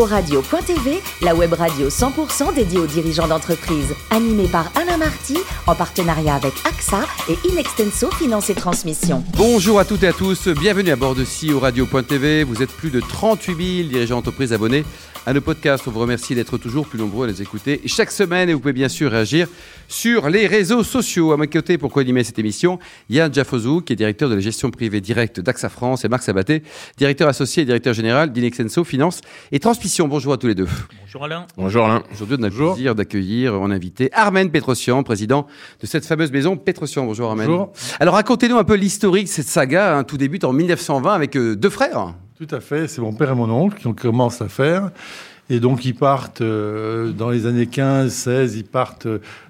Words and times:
Radio.tv, 0.00 1.00
la 1.20 1.34
web 1.34 1.52
radio 1.52 1.88
100% 1.88 2.54
dédiée 2.54 2.78
aux 2.78 2.86
dirigeants 2.86 3.28
d'entreprise. 3.28 3.94
Animée 4.10 4.48
par 4.48 4.72
Alain 4.74 4.96
Marty, 4.96 5.36
en 5.66 5.74
partenariat 5.74 6.34
avec 6.34 6.54
AXA 6.66 7.02
et 7.28 7.36
Inextenso 7.48 8.10
Finance 8.10 8.48
et 8.48 8.54
Transmission. 8.54 9.22
Bonjour 9.36 9.78
à 9.78 9.84
toutes 9.84 10.02
et 10.02 10.08
à 10.08 10.12
tous, 10.14 10.48
bienvenue 10.48 10.90
à 10.90 10.96
bord 10.96 11.14
de 11.14 11.24
CEO 11.24 11.60
Radio.tv. 11.60 12.44
Vous 12.44 12.62
êtes 12.62 12.72
plus 12.72 12.90
de 12.90 13.00
38 13.00 13.76
000 13.76 13.88
dirigeants 13.90 14.16
d'entreprise 14.16 14.54
abonnés 14.54 14.84
à 15.26 15.32
nos 15.32 15.40
podcasts. 15.40 15.86
On 15.86 15.90
vous 15.90 16.00
remercie 16.00 16.34
d'être 16.34 16.58
toujours 16.58 16.86
plus 16.86 16.98
nombreux 16.98 17.26
à 17.26 17.30
les 17.30 17.42
écouter 17.42 17.80
chaque 17.86 18.10
semaine 18.10 18.48
et 18.48 18.54
vous 18.54 18.60
pouvez 18.60 18.72
bien 18.72 18.88
sûr 18.88 19.10
réagir 19.10 19.48
sur 19.88 20.28
les 20.28 20.46
réseaux 20.46 20.82
sociaux. 20.82 21.32
À 21.32 21.36
ma 21.36 21.46
côté, 21.46 21.78
pour 21.78 21.92
co-animer 21.92 22.24
cette 22.24 22.38
émission, 22.38 22.78
Yann 23.10 23.32
Jaffozou, 23.32 23.80
qui 23.80 23.92
est 23.92 23.96
directeur 23.96 24.28
de 24.28 24.34
la 24.34 24.40
gestion 24.40 24.70
privée 24.70 25.00
directe 25.00 25.40
d'AXA 25.40 25.68
France, 25.68 26.04
et 26.04 26.08
Marc 26.08 26.22
Sabaté, 26.22 26.62
directeur 26.96 27.28
associé 27.28 27.62
et 27.62 27.66
directeur 27.66 27.94
général 27.94 28.32
d'Inexenso 28.32 28.84
Finance 28.84 29.20
et 29.52 29.60
Transmission. 29.60 30.08
Bonjour 30.08 30.32
à 30.32 30.38
tous 30.38 30.46
les 30.46 30.54
deux. 30.54 30.68
Bonjour 31.02 31.24
Alain. 31.24 31.46
Bonjour 31.56 31.84
Alain. 31.84 32.02
Aujourd'hui, 32.12 32.36
on 32.40 32.42
a 32.42 32.48
le 32.48 32.54
plaisir 32.54 32.94
d'accueillir 32.94 33.60
en 33.60 33.70
invité 33.70 34.10
Armen 34.12 34.50
Petrosian, 34.50 35.02
président 35.02 35.46
de 35.80 35.86
cette 35.86 36.06
fameuse 36.06 36.32
maison 36.32 36.56
Petrosian. 36.56 37.04
Bonjour 37.04 37.30
Armen. 37.30 37.46
Bonjour. 37.46 37.72
Alors 38.00 38.14
racontez-nous 38.14 38.56
un 38.56 38.64
peu 38.64 38.74
l'historique 38.74 39.26
de 39.26 39.30
cette 39.30 39.48
saga. 39.48 39.96
Hein, 39.96 40.04
tout 40.04 40.16
débute 40.16 40.44
en 40.44 40.52
1920 40.52 41.12
avec 41.12 41.36
euh, 41.36 41.54
deux 41.54 41.70
frères. 41.70 42.14
Tout 42.42 42.56
à 42.56 42.60
fait, 42.60 42.88
c'est 42.88 43.00
mon 43.00 43.12
père 43.12 43.30
et 43.30 43.34
mon 43.36 43.48
oncle 43.48 43.78
qui 43.78 43.86
ont 43.86 43.94
commencé 43.94 44.42
à 44.42 44.48
faire. 44.48 44.90
Et 45.48 45.60
donc 45.60 45.84
ils 45.84 45.94
partent 45.94 46.40
euh, 46.40 47.12
dans 47.12 47.30
les 47.30 47.46
années 47.46 47.68
15, 47.68 48.12
16, 48.12 48.56
ils 48.56 48.64
partent 48.64 49.06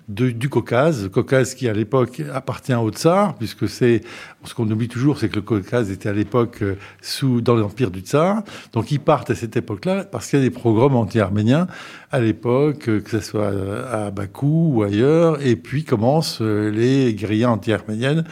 de, 0.08 0.30
du 0.30 0.50
Caucase, 0.50 1.04
le 1.04 1.08
Caucase 1.08 1.54
qui 1.54 1.70
à 1.70 1.72
l'époque 1.72 2.20
appartient 2.34 2.74
au 2.74 2.90
Tsar, 2.90 3.34
puisque 3.36 3.66
c'est 3.66 4.02
ce 4.44 4.54
qu'on 4.54 4.70
oublie 4.70 4.88
toujours, 4.88 5.18
c'est 5.18 5.30
que 5.30 5.36
le 5.36 5.42
Caucase 5.42 5.90
était 5.90 6.10
à 6.10 6.12
l'époque 6.12 6.58
euh, 6.60 6.74
sous 7.00 7.40
dans 7.40 7.54
l'empire 7.54 7.90
du 7.90 8.00
Tsar. 8.00 8.42
Donc 8.74 8.90
ils 8.90 9.00
partent 9.00 9.30
à 9.30 9.34
cette 9.34 9.56
époque-là 9.56 10.04
parce 10.04 10.28
qu'il 10.28 10.40
y 10.40 10.42
a 10.42 10.44
des 10.44 10.50
programmes 10.50 10.96
anti-arméniens 10.96 11.68
à 12.10 12.20
l'époque, 12.20 12.88
euh, 12.88 13.00
que 13.00 13.08
ce 13.08 13.20
soit 13.20 13.52
à 13.90 14.10
Bakou 14.10 14.72
ou 14.74 14.82
ailleurs, 14.82 15.40
et 15.40 15.56
puis 15.56 15.84
commencent 15.84 16.42
les 16.42 17.14
guérillas 17.14 17.48
anti-arméniennes 17.48 18.24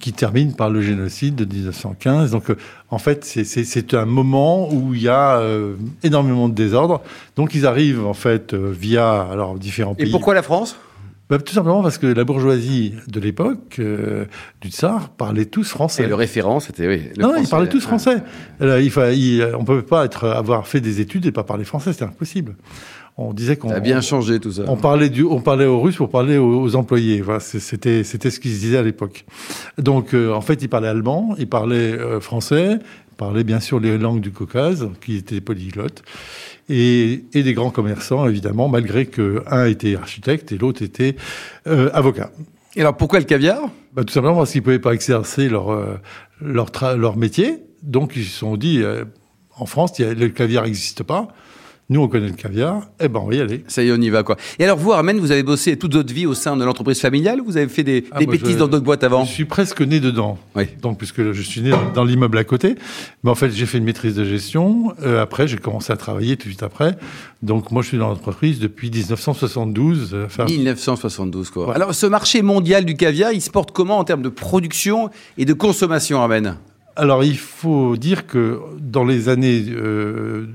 qui 0.00 0.12
termine 0.12 0.54
par 0.54 0.70
le 0.70 0.80
génocide 0.80 1.34
de 1.34 1.44
1915. 1.44 2.30
Donc, 2.30 2.50
euh, 2.50 2.56
en 2.90 2.98
fait, 2.98 3.24
c'est 3.24 3.94
un 3.94 4.04
moment 4.04 4.72
où 4.72 4.94
il 4.94 5.02
y 5.02 5.08
a 5.08 5.38
euh, 5.38 5.74
énormément 6.02 6.48
de 6.48 6.54
désordre. 6.54 7.02
Donc, 7.36 7.54
ils 7.54 7.66
arrivent, 7.66 8.06
en 8.06 8.14
fait, 8.14 8.54
euh, 8.54 8.72
via 8.78 9.22
alors, 9.22 9.58
différents 9.58 9.94
pays. 9.94 10.08
Et 10.08 10.10
pourquoi 10.10 10.34
la 10.34 10.42
France? 10.42 10.76
Bah, 11.30 11.38
tout 11.38 11.52
simplement 11.52 11.82
parce 11.82 11.98
que 11.98 12.06
la 12.06 12.24
bourgeoisie 12.24 12.94
de 13.06 13.20
l'époque 13.20 13.78
du 14.62 14.70
tsar 14.70 15.10
parlait 15.10 15.44
tous 15.44 15.68
français. 15.68 16.04
Et 16.04 16.06
le 16.06 16.14
référent, 16.14 16.58
c'était 16.58 16.88
oui. 16.88 17.02
non, 17.18 17.36
ils 17.36 17.46
parlaient 17.46 17.68
tous 17.68 17.82
français. 17.82 18.22
il, 18.62 18.90
il, 19.12 19.46
on 19.54 19.60
ne 19.60 19.66
peut 19.66 19.82
pas 19.82 20.06
être, 20.06 20.26
avoir 20.26 20.66
fait 20.66 20.80
des 20.80 21.02
études 21.02 21.26
et 21.26 21.32
pas 21.32 21.44
parler 21.44 21.64
français, 21.64 21.92
c'est 21.92 22.04
impossible 22.04 22.54
on 23.20 23.32
disait 23.32 23.56
qu'on 23.56 23.70
a 23.70 23.80
bien 23.80 24.00
changé 24.00 24.38
tout 24.38 24.52
ça. 24.52 24.62
On 24.68 24.76
parlait 24.76 25.10
du, 25.10 25.24
on 25.24 25.40
parlait 25.40 25.66
aux 25.66 25.80
Russes 25.80 25.96
pour 25.96 26.08
parler 26.08 26.38
aux, 26.38 26.76
employés. 26.76 27.20
Voilà, 27.20 27.40
c'était 27.40 28.04
c'était 28.04 28.30
ce 28.30 28.38
qu'ils 28.38 28.52
se 28.54 28.60
disaient 28.60 28.78
à 28.78 28.82
l'époque. 28.82 29.24
Donc 29.76 30.14
euh, 30.14 30.32
en 30.32 30.40
fait, 30.40 30.62
ils 30.62 30.68
parlaient 30.68 30.88
allemand, 30.88 31.34
ils 31.36 31.48
parlaient 31.48 31.92
euh, 31.92 32.20
français, 32.20 32.78
ils 32.78 33.16
parlaient 33.16 33.42
bien 33.42 33.58
sûr 33.58 33.80
les 33.80 33.98
langues 33.98 34.20
du 34.20 34.30
Caucase, 34.30 34.88
qui 35.04 35.16
étaient 35.16 35.40
polyglottes, 35.40 36.04
et, 36.68 37.24
et 37.34 37.42
des 37.42 37.54
grands 37.54 37.70
commerçants 37.70 38.28
évidemment, 38.28 38.68
malgré 38.68 39.06
que 39.06 39.42
un 39.48 39.66
était 39.66 39.96
architecte 39.96 40.52
et 40.52 40.58
l'autre 40.58 40.82
était 40.82 41.16
euh, 41.66 41.90
avocat. 41.94 42.30
Et 42.76 42.82
alors 42.82 42.96
pourquoi 42.96 43.18
le 43.18 43.24
caviar? 43.24 43.62
Bah, 43.94 44.04
Tout 44.04 44.14
simplement 44.14 44.36
parce 44.36 44.52
qu'ils 44.52 44.62
pouvaient 44.62 44.78
pas 44.78 44.92
exercer 44.92 45.48
leur 45.48 45.76
leur 46.40 46.70
leur 46.96 47.16
métier. 47.16 47.64
Donc 47.82 48.12
ils 48.14 48.24
se 48.24 48.38
sont 48.38 48.56
dit 48.56 48.80
en 49.56 49.66
France, 49.66 49.98
le 49.98 50.28
caviar 50.28 50.62
n'existe 50.62 51.02
pas. 51.02 51.26
Nous, 51.90 52.02
on 52.02 52.08
connaît 52.08 52.28
le 52.28 52.34
caviar, 52.34 52.82
eh 53.00 53.08
ben, 53.08 53.20
on 53.20 53.28
va 53.28 53.34
y 53.34 53.40
aller. 53.40 53.64
Ça 53.66 53.82
y 53.82 53.88
est, 53.88 53.92
on 53.92 54.00
y 54.00 54.10
va, 54.10 54.22
quoi. 54.22 54.36
Et 54.58 54.64
alors, 54.64 54.76
vous, 54.76 54.92
Armen, 54.92 55.18
vous 55.18 55.32
avez 55.32 55.42
bossé 55.42 55.78
toute 55.78 55.94
votre 55.94 56.12
vie 56.12 56.26
au 56.26 56.34
sein 56.34 56.54
de 56.54 56.62
l'entreprise 56.62 57.00
familiale 57.00 57.40
ou 57.40 57.46
vous 57.46 57.56
avez 57.56 57.68
fait 57.68 57.82
des, 57.82 58.04
ah, 58.10 58.18
des 58.18 58.26
bêtises 58.26 58.58
dans 58.58 58.68
d'autres 58.68 58.84
boîtes 58.84 59.04
avant 59.04 59.24
Je 59.24 59.32
suis 59.32 59.46
presque 59.46 59.80
né 59.80 59.98
dedans. 59.98 60.36
Oui. 60.54 60.64
Donc, 60.82 60.98
puisque 60.98 61.32
je 61.32 61.40
suis 61.40 61.62
né 61.62 61.72
dans 61.94 62.04
l'immeuble 62.04 62.36
à 62.36 62.44
côté. 62.44 62.74
Mais 63.24 63.30
en 63.30 63.34
fait, 63.34 63.50
j'ai 63.52 63.64
fait 63.64 63.78
une 63.78 63.84
maîtrise 63.84 64.14
de 64.14 64.24
gestion. 64.24 64.92
Euh, 65.02 65.22
après, 65.22 65.48
j'ai 65.48 65.56
commencé 65.56 65.90
à 65.90 65.96
travailler 65.96 66.36
tout 66.36 66.44
de 66.44 66.50
suite 66.50 66.62
après. 66.62 66.98
Donc, 67.42 67.70
moi, 67.70 67.80
je 67.80 67.88
suis 67.88 67.98
dans 67.98 68.08
l'entreprise 68.08 68.58
depuis 68.58 68.90
1972. 68.90 70.10
Euh, 70.12 70.26
enfin... 70.26 70.44
1972, 70.44 71.48
quoi. 71.48 71.74
Alors, 71.74 71.94
ce 71.94 72.04
marché 72.04 72.42
mondial 72.42 72.84
du 72.84 72.96
caviar, 72.96 73.32
il 73.32 73.40
se 73.40 73.48
porte 73.48 73.72
comment 73.72 73.98
en 73.98 74.04
termes 74.04 74.22
de 74.22 74.28
production 74.28 75.08
et 75.38 75.46
de 75.46 75.54
consommation, 75.54 76.20
Armen? 76.20 76.56
Alors, 76.98 77.22
il 77.22 77.38
faut 77.38 77.96
dire 77.96 78.26
que 78.26 78.60
dans 78.80 79.04
les 79.04 79.28
années 79.28 79.64
euh, 79.68 80.46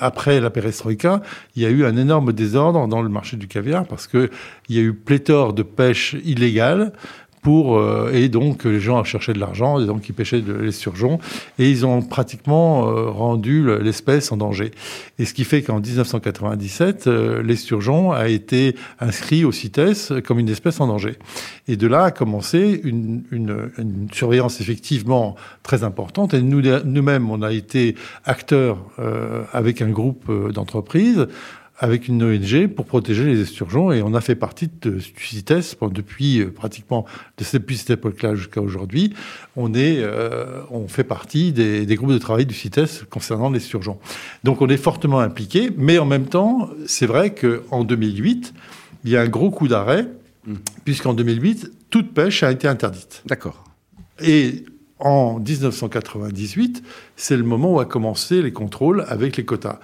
après 0.00 0.38
la 0.38 0.50
perestroïka, 0.50 1.22
il 1.56 1.62
y 1.62 1.66
a 1.66 1.70
eu 1.70 1.86
un 1.86 1.96
énorme 1.96 2.34
désordre 2.34 2.86
dans 2.86 3.00
le 3.00 3.08
marché 3.08 3.38
du 3.38 3.48
caviar 3.48 3.86
parce 3.86 4.06
qu'il 4.06 4.28
y 4.68 4.78
a 4.78 4.82
eu 4.82 4.92
pléthore 4.92 5.54
de 5.54 5.62
pêche 5.62 6.14
illégale 6.24 6.92
pour 7.42 7.76
euh, 7.76 8.12
et 8.12 8.28
donc 8.28 8.64
les 8.64 8.80
gens 8.80 9.02
cherchaient 9.04 9.32
de 9.32 9.40
l'argent, 9.40 9.80
et 9.80 9.86
donc 9.86 10.08
ils 10.08 10.14
pêchaient 10.14 10.40
de 10.40 10.52
l'esturgeon 10.52 11.18
et 11.58 11.68
ils 11.68 11.84
ont 11.84 12.00
pratiquement 12.00 12.88
euh, 12.88 13.10
rendu 13.10 13.66
l'espèce 13.80 14.30
en 14.30 14.36
danger. 14.36 14.70
Et 15.18 15.24
ce 15.24 15.34
qui 15.34 15.44
fait 15.44 15.62
qu'en 15.62 15.80
1997, 15.80 17.08
euh, 17.08 17.42
l'esturgeon 17.42 18.12
a 18.12 18.28
été 18.28 18.76
inscrit 19.00 19.44
au 19.44 19.50
CITES 19.50 20.22
comme 20.24 20.38
une 20.38 20.48
espèce 20.48 20.80
en 20.80 20.86
danger. 20.86 21.18
Et 21.66 21.76
de 21.76 21.86
là 21.88 22.04
a 22.04 22.10
commencé 22.12 22.80
une, 22.84 23.24
une, 23.32 23.70
une 23.76 24.08
surveillance 24.12 24.60
effectivement 24.60 25.34
très 25.64 25.82
importante. 25.82 26.34
Et 26.34 26.42
nous 26.42 26.62
nous-mêmes, 26.84 27.28
on 27.30 27.42
a 27.42 27.52
été 27.52 27.96
acteurs 28.24 28.78
avec 29.52 29.82
un 29.82 29.90
groupe 29.90 30.30
d'entreprises 30.52 31.26
avec 31.82 32.06
une 32.06 32.22
ONG 32.22 32.68
pour 32.68 32.86
protéger 32.86 33.24
les 33.24 33.40
esturgeons 33.40 33.90
et 33.90 34.02
on 34.02 34.14
a 34.14 34.20
fait 34.20 34.36
partie 34.36 34.70
de 34.80 35.00
CITES 35.00 35.76
depuis 35.90 36.40
euh, 36.40 36.52
pratiquement 36.52 37.04
depuis 37.36 37.76
cette 37.76 37.90
époque-là 37.90 38.36
jusqu'à 38.36 38.60
aujourd'hui. 38.60 39.12
On 39.56 39.74
est, 39.74 39.98
euh, 39.98 40.62
on 40.70 40.86
fait 40.86 41.02
partie 41.02 41.50
des, 41.50 41.84
des, 41.84 41.96
groupes 41.96 42.12
de 42.12 42.18
travail 42.18 42.46
du 42.46 42.54
CITES 42.54 43.04
concernant 43.10 43.50
les 43.50 43.58
esturgeons. 43.58 43.98
Donc 44.44 44.62
on 44.62 44.68
est 44.68 44.76
fortement 44.76 45.18
impliqué, 45.18 45.70
mais 45.76 45.98
en 45.98 46.06
même 46.06 46.26
temps, 46.26 46.70
c'est 46.86 47.06
vrai 47.06 47.34
qu'en 47.34 47.82
2008, 47.82 48.54
il 49.04 49.10
y 49.10 49.16
a 49.16 49.22
un 49.22 49.28
gros 49.28 49.50
coup 49.50 49.66
d'arrêt, 49.66 50.06
mmh. 50.46 50.54
puisqu'en 50.84 51.14
2008, 51.14 51.72
toute 51.90 52.14
pêche 52.14 52.44
a 52.44 52.52
été 52.52 52.68
interdite. 52.68 53.24
D'accord. 53.26 53.64
Et 54.20 54.66
en 55.00 55.40
1998, 55.40 56.84
c'est 57.16 57.36
le 57.36 57.42
moment 57.42 57.74
où 57.74 57.80
a 57.80 57.86
commencé 57.86 58.40
les 58.40 58.52
contrôles 58.52 59.04
avec 59.08 59.36
les 59.36 59.44
quotas. 59.44 59.80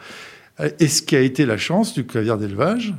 Et 0.81 0.89
ce 0.89 1.03
qui 1.03 1.15
a 1.15 1.21
été 1.21 1.47
la 1.47 1.57
chance 1.57 1.95
du 1.95 2.05
caviar 2.05 2.39
d'élevage, 2.39 2.95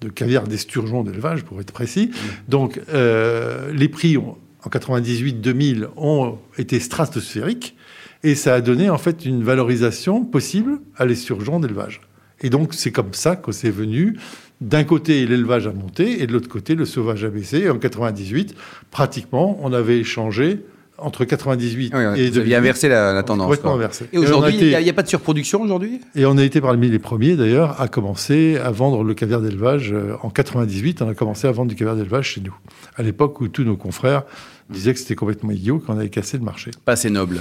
de 0.00 0.08
caviar 0.08 0.46
d'esturgeon 0.46 1.04
d'élevage 1.04 1.44
pour 1.44 1.60
être 1.60 1.72
précis. 1.72 2.10
Donc 2.48 2.80
euh, 2.92 3.72
les 3.72 3.88
prix 3.88 4.16
ont, 4.18 4.36
en 4.64 4.68
98-2000 4.68 5.88
ont 5.96 6.38
été 6.58 6.80
stratosphériques 6.80 7.76
et 8.22 8.34
ça 8.34 8.54
a 8.54 8.60
donné 8.60 8.90
en 8.90 8.98
fait 8.98 9.24
une 9.24 9.42
valorisation 9.42 10.24
possible 10.24 10.80
à 10.96 11.04
l'esturgeon 11.04 11.60
d'élevage. 11.60 12.00
Et 12.40 12.50
donc 12.50 12.74
c'est 12.74 12.92
comme 12.92 13.14
ça 13.14 13.36
que 13.36 13.52
c'est 13.52 13.70
venu. 13.70 14.18
D'un 14.60 14.84
côté, 14.84 15.26
l'élevage 15.26 15.66
a 15.66 15.72
monté 15.72 16.22
et 16.22 16.26
de 16.26 16.32
l'autre 16.32 16.48
côté, 16.48 16.76
le 16.76 16.84
sauvage 16.84 17.24
a 17.24 17.30
baissé. 17.30 17.62
Et 17.62 17.70
en 17.70 17.78
98, 17.78 18.54
pratiquement, 18.92 19.58
on 19.60 19.72
avait 19.72 19.98
échangé 19.98 20.60
entre 21.02 21.24
98 21.24 21.94
et 22.16 22.30
vous 22.30 22.38
aviez 22.38 22.56
inversé 22.56 22.88
la, 22.88 23.12
la 23.12 23.22
tendance. 23.22 23.46
Complètement 23.46 23.74
inversé. 23.74 24.06
Et 24.12 24.18
aujourd'hui, 24.18 24.56
il 24.60 24.78
n'y 24.78 24.90
a, 24.90 24.92
pas 24.92 25.02
de 25.02 25.08
surproduction 25.08 25.62
aujourd'hui? 25.62 26.00
Et 26.14 26.24
on 26.26 26.36
a 26.38 26.44
été 26.44 26.60
parmi 26.60 26.88
les 26.88 26.98
premiers 26.98 27.36
d'ailleurs 27.36 27.80
à 27.80 27.88
commencer 27.88 28.58
à 28.62 28.70
vendre 28.70 29.04
le 29.04 29.14
caviar 29.14 29.40
d'élevage. 29.40 29.92
Euh, 29.92 30.16
en 30.22 30.30
98, 30.30 31.02
on 31.02 31.08
a 31.08 31.14
commencé 31.14 31.46
à 31.46 31.52
vendre 31.52 31.68
du 31.70 31.76
caviar 31.76 31.96
d'élevage 31.96 32.30
chez 32.30 32.40
nous. 32.40 32.54
À 32.96 33.02
l'époque 33.02 33.40
où 33.40 33.48
tous 33.48 33.64
nos 33.64 33.76
confrères 33.76 34.24
disaient 34.70 34.94
que 34.94 35.00
c'était 35.00 35.14
complètement 35.14 35.50
idiot, 35.50 35.78
qu'on 35.78 35.96
avait 35.96 36.08
cassé 36.08 36.38
le 36.38 36.44
marché. 36.44 36.70
Pas 36.84 36.92
assez 36.92 37.10
noble. 37.10 37.40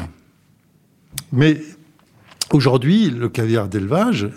Mais 1.31 1.61
aujourd'hui, 2.51 3.09
le 3.09 3.29
caviar 3.29 3.67
d'élevage 3.67 4.29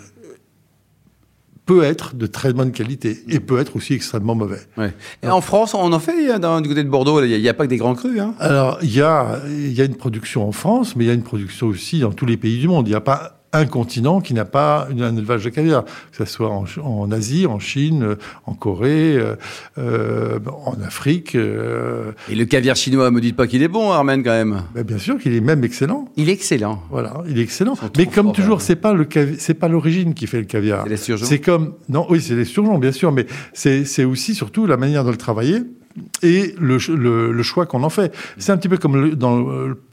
peut 1.65 1.83
être 1.83 2.15
de 2.15 2.27
très 2.27 2.53
bonne 2.53 2.71
qualité 2.71 3.23
et 3.27 3.39
peut 3.39 3.59
être 3.59 3.75
aussi 3.75 3.93
extrêmement 3.93 4.35
mauvais. 4.35 4.61
Ouais. 4.77 4.93
Et 5.23 5.27
en 5.27 5.41
France, 5.41 5.73
on 5.73 5.91
en 5.91 5.99
fait 5.99 6.31
hein, 6.31 6.39
dans, 6.39 6.61
du 6.61 6.69
côté 6.69 6.83
de 6.83 6.89
Bordeaux, 6.89 7.23
il 7.23 7.41
n'y 7.41 7.49
a, 7.49 7.53
pas 7.53 7.65
que 7.65 7.69
des 7.69 7.77
grands 7.77 7.95
crus. 7.95 8.19
Hein? 8.19 8.35
Alors, 8.39 8.77
il 8.81 8.93
y 8.93 9.01
a, 9.01 9.41
y 9.49 9.81
a 9.81 9.85
une 9.85 9.95
production 9.95 10.47
en 10.47 10.51
France, 10.51 10.95
mais 10.95 11.05
il 11.05 11.07
y 11.07 11.11
a 11.11 11.13
une 11.13 11.23
production 11.23 11.67
aussi 11.67 11.99
dans 11.99 12.11
tous 12.11 12.25
les 12.25 12.37
pays 12.37 12.59
du 12.59 12.67
monde. 12.67 12.87
Il 12.87 12.91
n'y 12.91 12.95
a 12.95 13.01
pas 13.01 13.39
un 13.57 13.65
continent 13.65 14.21
qui 14.21 14.33
n'a 14.33 14.45
pas 14.45 14.87
un 14.91 15.17
élevage 15.17 15.43
de 15.43 15.49
caviar, 15.49 15.85
que 15.85 16.17
ce 16.17 16.25
soit 16.25 16.49
en, 16.49 17.11
Asie, 17.11 17.45
en 17.47 17.59
Chine, 17.59 18.15
en 18.45 18.53
Corée, 18.53 19.17
euh, 19.17 19.35
euh 19.77 20.39
en 20.65 20.81
Afrique. 20.81 21.35
Euh... 21.35 22.11
Et 22.29 22.35
le 22.35 22.45
caviar 22.45 22.75
chinois, 22.75 23.11
me 23.11 23.21
dites 23.21 23.35
pas 23.35 23.47
qu'il 23.47 23.63
est 23.63 23.67
bon, 23.67 23.91
Armen, 23.91 24.23
quand 24.23 24.31
même. 24.31 24.63
Ben 24.73 24.83
bien 24.83 24.97
sûr 24.97 25.17
qu'il 25.17 25.33
est 25.33 25.41
même 25.41 25.63
excellent. 25.63 26.09
Il 26.15 26.29
est 26.29 26.33
excellent. 26.33 26.81
Voilà, 26.89 27.23
il 27.27 27.39
est 27.39 27.43
excellent. 27.43 27.75
Mais 27.97 28.07
comme 28.07 28.33
toujours, 28.33 28.61
c'est 28.61 28.75
pas 28.75 28.93
le 28.93 29.07
c'est 29.37 29.53
pas 29.53 29.67
l'origine 29.67 30.13
qui 30.13 30.27
fait 30.27 30.39
le 30.39 30.45
caviar. 30.45 30.85
C'est 30.95 31.17
C'est 31.17 31.39
comme 31.39 31.73
non, 31.89 32.05
oui, 32.09 32.21
c'est 32.21 32.35
les 32.35 32.45
surgeons, 32.45 32.77
bien 32.77 32.91
sûr, 32.91 33.11
mais 33.11 33.25
c'est 33.53 34.03
aussi 34.03 34.35
surtout 34.35 34.65
la 34.65 34.77
manière 34.77 35.03
de 35.03 35.11
le 35.11 35.17
travailler 35.17 35.61
et 36.21 36.53
le, 36.59 36.77
le, 36.93 37.31
le 37.31 37.43
choix 37.43 37.65
qu'on 37.65 37.83
en 37.83 37.89
fait. 37.89 38.13
C'est 38.37 38.51
un 38.51 38.57
petit 38.57 38.69
peu 38.69 38.77
comme 38.77 39.01
le, 39.01 39.15
dans, 39.15 39.45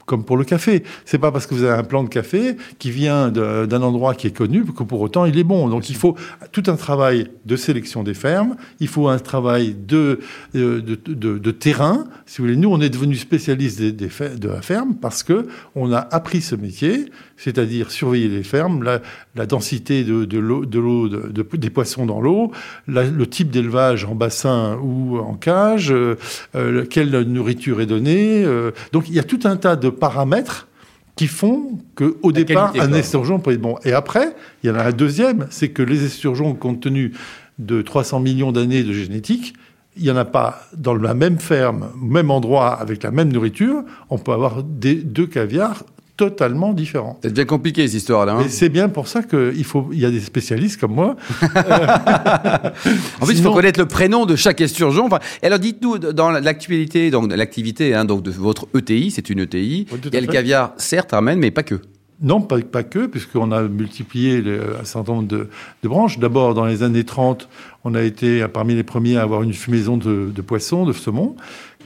comme 0.05 0.25
pour 0.25 0.37
le 0.37 0.43
café. 0.43 0.83
C'est 1.05 1.17
pas 1.17 1.31
parce 1.31 1.47
que 1.47 1.53
vous 1.53 1.63
avez 1.63 1.77
un 1.77 1.83
plan 1.83 2.03
de 2.03 2.09
café 2.09 2.57
qui 2.79 2.91
vient 2.91 3.29
d'un 3.29 3.81
endroit 3.81 4.15
qui 4.15 4.27
est 4.27 4.35
connu 4.35 4.65
que 4.65 4.83
pour 4.83 5.01
autant 5.01 5.25
il 5.25 5.37
est 5.37 5.43
bon. 5.43 5.69
Donc 5.69 5.89
il 5.89 5.95
faut 5.95 6.15
tout 6.51 6.63
un 6.67 6.75
travail 6.75 7.27
de 7.45 7.55
sélection 7.55 8.03
des 8.03 8.13
fermes, 8.13 8.55
il 8.79 8.87
faut 8.87 9.07
un 9.07 9.19
travail 9.19 9.75
de, 9.75 10.19
de, 10.53 10.79
de, 10.79 11.51
terrain. 11.51 12.05
Si 12.25 12.37
vous 12.37 12.45
voulez, 12.45 12.57
nous 12.57 12.69
on 12.69 12.81
est 12.81 12.89
devenus 12.89 13.21
spécialistes 13.21 13.79
des, 13.79 13.91
des, 13.91 14.09
de 14.37 14.47
la 14.47 14.61
ferme 14.61 14.95
parce 14.95 15.23
que 15.23 15.47
on 15.75 15.91
a 15.91 15.99
appris 15.99 16.41
ce 16.41 16.55
métier, 16.55 17.05
c'est-à-dire 17.37 17.91
surveiller 17.91 18.27
les 18.27 18.43
fermes, 18.43 18.83
la, 18.83 19.01
la 19.35 19.45
densité 19.45 20.03
de, 20.03 20.37
l'eau, 20.37 20.65
de 20.65 20.79
l'eau 20.79 21.09
des 21.09 21.69
poissons 21.69 22.05
dans 22.05 22.21
l'eau, 22.21 22.51
le 22.87 23.25
type 23.25 23.49
d'élevage 23.49 24.05
en 24.05 24.15
bassin 24.15 24.77
ou 24.81 25.17
en 25.17 25.35
cage, 25.35 25.91
euh, 25.91 26.15
euh, 26.55 26.85
quelle 26.85 27.09
nourriture 27.21 27.81
est 27.81 27.85
donnée. 27.85 28.43
Euh, 28.43 28.71
donc 28.91 29.09
il 29.09 29.15
y 29.15 29.19
a 29.19 29.23
tout 29.23 29.39
un 29.43 29.57
tas 29.57 29.75
de 29.75 29.89
paramètres 29.93 30.67
qui 31.15 31.27
font 31.27 31.79
qu'au 31.95 32.31
départ, 32.31 32.73
un 32.79 32.91
esturgeon 32.93 33.39
peut 33.39 33.51
être 33.51 33.61
bon. 33.61 33.77
Et 33.83 33.93
après, 33.93 34.35
il 34.63 34.69
y 34.69 34.73
en 34.73 34.75
a 34.75 34.83
un 34.83 34.91
deuxième, 34.91 35.47
c'est 35.51 35.69
que 35.69 35.83
les 35.83 36.03
esturgeons, 36.05 36.55
compte 36.55 36.81
tenu 36.81 37.13
de 37.59 37.81
300 37.81 38.19
millions 38.19 38.51
d'années 38.51 38.83
de 38.83 38.93
génétique, 38.93 39.53
il 39.95 40.03
n'y 40.03 40.11
en 40.11 40.17
a 40.17 40.25
pas 40.25 40.61
dans 40.75 40.95
la 40.95 41.13
même 41.13 41.37
ferme, 41.39 41.91
même 42.01 42.31
endroit, 42.31 42.73
avec 42.73 43.03
la 43.03 43.11
même 43.11 43.31
nourriture. 43.31 43.83
On 44.09 44.17
peut 44.17 44.31
avoir 44.31 44.63
des, 44.63 44.95
deux 44.95 45.27
caviars 45.27 45.83
totalement 46.17 46.73
différents. 46.73 47.19
C'est 47.23 47.33
bien 47.33 47.45
compliqué 47.45 47.87
cette 47.87 47.97
histoire-là. 47.97 48.33
Hein 48.33 48.45
c'est 48.47 48.69
bien 48.69 48.89
pour 48.89 49.07
ça 49.07 49.23
qu'il 49.23 49.63
faut, 49.63 49.89
il 49.91 49.99
y 49.99 50.05
a 50.05 50.11
des 50.11 50.19
spécialistes 50.19 50.79
comme 50.79 50.93
moi. 50.93 51.15
en 51.41 53.25
fait, 53.25 53.33
il 53.33 53.41
faut 53.41 53.53
connaître 53.53 53.79
le 53.79 53.87
prénom 53.87 54.25
de 54.25 54.35
chaque 54.35 54.61
esturgeon. 54.61 55.05
Enfin, 55.05 55.19
alors, 55.41 55.59
dites-nous 55.59 55.97
dans 55.97 56.31
l'actualité, 56.31 57.09
donc 57.09 57.33
l'activité, 57.35 57.95
hein, 57.95 58.05
donc 58.05 58.21
de 58.21 58.31
votre 58.31 58.67
ETI, 58.75 59.11
c'est 59.11 59.29
une 59.29 59.39
ETI. 59.39 59.87
Oui, 59.91 59.99
il 60.05 60.13
y 60.13 60.17
a 60.17 60.21
le 60.21 60.27
caviar, 60.27 60.73
certes, 60.77 61.13
Armen, 61.13 61.39
mais 61.39 61.51
pas 61.51 61.63
que. 61.63 61.81
Non, 62.21 62.41
pas, 62.41 62.59
pas 62.59 62.83
que, 62.83 63.07
puisqu'on 63.07 63.51
a 63.51 63.63
multiplié 63.63 64.41
un 64.79 64.85
certain 64.85 65.13
nombre 65.13 65.27
de, 65.27 65.49
de 65.81 65.89
branches. 65.89 66.19
D'abord, 66.19 66.53
dans 66.53 66.65
les 66.65 66.83
années 66.83 67.03
30, 67.03 67.49
on 67.83 67.95
a 67.95 68.01
été 68.01 68.47
parmi 68.47 68.75
les 68.75 68.83
premiers 68.83 69.17
à 69.17 69.23
avoir 69.23 69.43
une 69.43 69.53
fumaison 69.53 69.97
de, 69.97 70.31
de 70.33 70.41
poissons, 70.41 70.85
de 70.85 70.93
saumon 70.93 71.35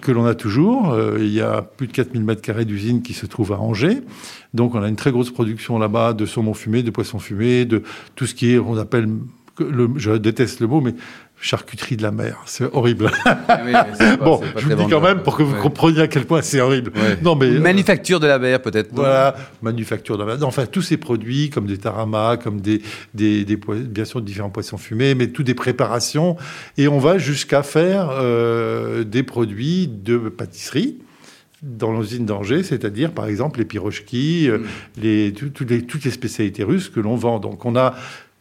que 0.01 0.11
l'on 0.11 0.25
a 0.25 0.35
toujours. 0.35 0.91
Euh, 0.91 1.17
il 1.19 1.33
y 1.33 1.41
a 1.41 1.61
plus 1.61 1.87
de 1.87 1.91
4000 1.91 2.23
mètres 2.23 2.41
carrés 2.41 2.65
d'usine 2.65 3.01
qui 3.01 3.13
se 3.13 3.25
trouvent 3.25 3.53
à 3.53 3.59
Angers. 3.59 4.01
Donc 4.53 4.75
on 4.75 4.81
a 4.81 4.87
une 4.87 4.95
très 4.95 5.11
grosse 5.11 5.31
production 5.31 5.77
là-bas 5.79 6.13
de 6.13 6.25
saumon 6.25 6.53
fumé, 6.53 6.83
de 6.83 6.91
poissons 6.91 7.19
fumés, 7.19 7.65
de 7.65 7.83
tout 8.15 8.25
ce 8.25 8.33
qui 8.33 8.53
est, 8.53 8.59
on 8.59 8.77
appelle, 8.77 9.09
le, 9.59 9.89
je 9.95 10.11
déteste 10.11 10.59
le 10.59 10.67
mot, 10.67 10.81
mais 10.81 10.95
charcuterie 11.39 11.97
de 11.97 12.03
la 12.03 12.11
mer. 12.11 12.41
C'est 12.45 12.65
horrible. 12.73 13.11
Bon, 14.23 14.41
je 14.55 14.63
vous 14.63 14.69
le 14.69 14.75
dis 14.75 14.87
quand 14.89 15.01
même 15.01 15.21
pour 15.21 15.37
que 15.37 15.43
vous 15.43 15.55
compreniez 15.55 16.01
à 16.01 16.07
quel 16.07 16.25
point 16.25 16.41
c'est 16.41 16.59
horrible. 16.59 16.91
Non, 17.21 17.35
mais 17.35 17.47
euh, 17.47 17.59
manufacture 17.59 18.19
de 18.19 18.27
la 18.27 18.39
mer 18.39 18.61
peut-être. 18.61 18.89
Voilà, 18.93 19.35
manufacture 19.61 20.17
de 20.17 20.23
la 20.23 20.35
mer. 20.35 20.47
enfin, 20.47 20.65
tous 20.65 20.81
ces 20.81 20.97
produits 20.97 21.49
comme 21.49 21.65
des 21.65 21.77
taramas, 21.77 22.37
comme 22.37 22.61
des, 22.61 22.81
des, 23.13 23.45
des 23.45 23.57
bien 23.57 24.05
sûr 24.05 24.21
différents 24.21 24.49
poissons 24.49 24.77
fumés, 24.77 25.15
mais 25.15 25.27
tous 25.27 25.43
des 25.43 25.53
préparations. 25.53 26.35
Et 26.77 26.87
on 26.87 26.99
va 26.99 27.17
jusqu'à 27.17 27.63
faire 27.63 28.09
euh, 28.11 29.03
des 29.03 29.23
produits 29.23 29.87
de 29.87 30.17
pâtisserie 30.29 30.97
dans 31.63 31.97
l'usine 31.97 32.25
d'Angers, 32.25 32.63
c'est-à-dire 32.63 33.11
par 33.11 33.27
exemple 33.27 33.59
les 33.59 33.65
pirochki, 33.65 34.47
euh, 34.49 34.59
mm. 34.59 34.65
les, 35.01 35.33
toutes 35.33 36.05
les 36.05 36.11
spécialités 36.11 36.63
russes 36.63 36.89
que 36.89 36.99
l'on 36.99 37.15
vend. 37.15 37.39
Donc 37.39 37.65
on 37.65 37.75
a 37.75 37.95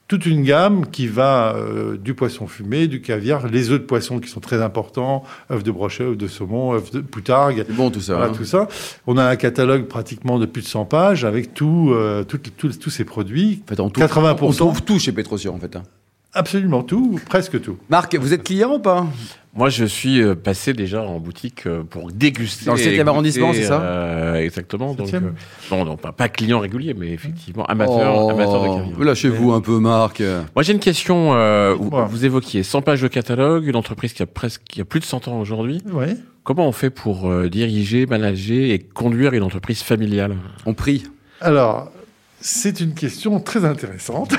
toute 0.08 0.26
une 0.26 0.44
gamme 0.44 0.86
qui 0.86 1.08
va 1.08 1.54
euh, 1.56 1.96
du 1.96 2.14
poisson 2.14 2.46
fumé, 2.46 2.86
du 2.86 3.00
caviar, 3.00 3.48
les 3.48 3.70
œufs 3.70 3.80
de 3.80 3.86
poisson 3.86 4.20
qui 4.20 4.28
sont 4.28 4.40
très 4.40 4.62
importants, 4.62 5.24
œufs 5.50 5.64
de 5.64 5.70
brochet, 5.70 6.04
œufs 6.04 6.16
de 6.16 6.28
saumon, 6.28 6.74
œufs 6.74 6.90
de 6.92 7.00
poutargue. 7.00 7.64
C'est 7.66 7.74
bon 7.74 7.90
tout 7.90 8.00
ça. 8.00 8.14
Voilà, 8.14 8.30
hein. 8.30 8.34
tout 8.36 8.44
ça. 8.44 8.68
On 9.06 9.18
a 9.18 9.24
un 9.24 9.36
catalogue 9.36 9.86
pratiquement 9.86 10.38
de 10.38 10.46
plus 10.46 10.62
de 10.62 10.68
100 10.68 10.84
pages 10.84 11.24
avec 11.24 11.54
tout, 11.54 11.90
euh, 11.92 12.24
tous 12.24 12.90
ces 12.90 13.04
produits. 13.04 13.62
En 13.64 13.68
fait, 13.68 13.80
on 13.80 13.88
80%. 13.88 14.36
On 14.42 14.52
trouve 14.52 14.82
tout 14.82 14.98
chez 14.98 15.12
Petrosian 15.12 15.54
en 15.54 15.58
fait. 15.58 15.74
Hein. 15.76 15.82
Absolument 16.36 16.82
tout, 16.82 17.18
presque 17.30 17.62
tout. 17.62 17.78
Marc, 17.88 18.14
vous 18.14 18.34
êtes 18.34 18.42
client 18.44 18.74
ou 18.74 18.78
pas? 18.78 19.06
Moi, 19.54 19.70
je 19.70 19.86
suis 19.86 20.20
euh, 20.20 20.34
passé 20.34 20.74
déjà 20.74 21.02
en 21.02 21.18
boutique 21.18 21.66
euh, 21.66 21.82
pour 21.82 22.12
déguster. 22.12 22.66
Dans 22.66 22.74
le 22.74 22.78
7e 22.78 23.06
arrondissement, 23.08 23.54
c'est 23.54 23.64
ça? 23.64 23.80
euh, 23.80 24.34
Exactement. 24.34 24.92
Donc, 24.92 25.14
euh, 25.14 25.20
non, 25.70 25.86
non, 25.86 25.96
pas, 25.96 26.12
pas, 26.12 26.28
client 26.28 26.58
régulier, 26.58 26.92
mais 26.92 27.08
effectivement 27.08 27.64
amateur, 27.64 28.26
oh, 28.26 28.28
amateur 28.28 28.62
de 28.62 28.66
caviar. 28.68 29.00
Lâchez-vous 29.00 29.52
un 29.52 29.62
peu, 29.62 29.78
Marc. 29.78 30.20
Moi, 30.54 30.62
j'ai 30.62 30.74
une 30.74 30.78
question. 30.78 31.32
Vous, 31.74 31.90
vous, 32.06 32.24
évoquiez 32.26 32.62
100 32.62 32.82
pages 32.82 33.00
de 33.00 33.08
catalogue, 33.08 33.66
une 33.66 33.76
entreprise 33.76 34.12
qui 34.12 34.22
a 34.22 34.26
presque, 34.26 34.60
qui 34.68 34.82
a 34.82 34.84
plus 34.84 35.00
de 35.00 35.06
100 35.06 35.28
ans 35.28 35.40
aujourd'hui. 35.40 35.80
Oui. 35.90 36.08
Comment 36.44 36.68
on 36.68 36.72
fait 36.72 36.90
pour 36.90 37.32
diriger, 37.48 38.04
manager 38.04 38.70
et 38.70 38.78
conduire 38.78 39.32
une 39.32 39.42
entreprise 39.42 39.82
familiale? 39.82 40.36
On 40.66 40.74
prie. 40.74 41.04
Alors, 41.40 41.90
c'est 42.48 42.78
une 42.78 42.94
question 42.94 43.40
très 43.40 43.64
intéressante. 43.64 44.32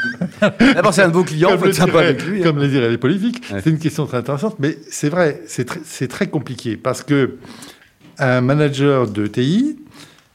D'abord, 0.60 0.94
c'est 0.94 1.02
un 1.02 1.08
de 1.08 1.14
vos 1.14 1.24
clients, 1.24 1.50
comme, 1.50 1.64
le 1.64 1.72
dirait, 1.72 1.98
avec 1.98 2.24
lui, 2.24 2.40
hein. 2.40 2.44
comme 2.44 2.58
le 2.58 2.68
diraient 2.68 2.90
les 2.90 2.96
politiques. 2.96 3.42
C'est 3.48 3.70
une 3.70 3.80
question 3.80 4.06
très 4.06 4.18
intéressante, 4.18 4.54
mais 4.60 4.78
c'est 4.88 5.08
vrai, 5.08 5.42
c'est 5.48 5.64
très, 5.64 5.80
très, 6.06 6.28
compliqué 6.28 6.76
parce 6.76 7.02
que 7.02 7.38
un 8.18 8.40
manager 8.40 9.08
de 9.08 9.26
TI 9.26 9.80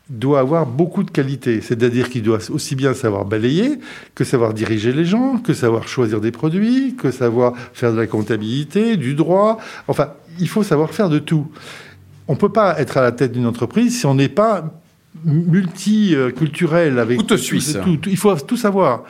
doit 0.10 0.42
avoir 0.42 0.66
beaucoup 0.66 1.04
de 1.04 1.10
qualités. 1.10 1.62
C'est-à-dire 1.62 2.10
qu'il 2.10 2.22
doit 2.22 2.40
aussi 2.50 2.76
bien 2.76 2.94
savoir 2.94 3.24
balayer 3.24 3.80
que 4.14 4.26
savoir 4.26 4.54
diriger 4.54 4.92
les 4.92 5.06
gens, 5.06 5.38
que 5.38 5.54
savoir 5.54 5.88
choisir 5.88 6.20
des 6.20 6.32
produits, 6.32 6.98
que 6.98 7.12
savoir 7.12 7.54
faire 7.72 7.94
de 7.94 7.98
la 7.98 8.08
comptabilité, 8.08 8.98
du 8.98 9.16
droit. 9.16 9.58
Enfin, 9.88 10.12
il 10.38 10.50
faut 10.50 10.64
savoir 10.64 10.94
faire 10.94 11.08
de 11.08 11.20
tout. 11.20 11.48
On 12.28 12.34
ne 12.34 12.38
peut 12.38 12.52
pas 12.52 12.78
être 12.78 12.98
à 12.98 13.02
la 13.02 13.14
tête 13.14 13.32
d'une 13.32 13.46
entreprise 13.46 13.98
si 13.98 14.06
on 14.06 14.16
n'est 14.16 14.28
pas 14.28 14.82
multiculturel 15.26 17.00
avec 17.00 17.26
tout, 17.26 17.38
suisse. 17.38 17.78
Tout, 17.84 18.00
il 18.08 18.18
faut 18.18 18.34
tout 18.36 18.58
savoir. 18.58 19.04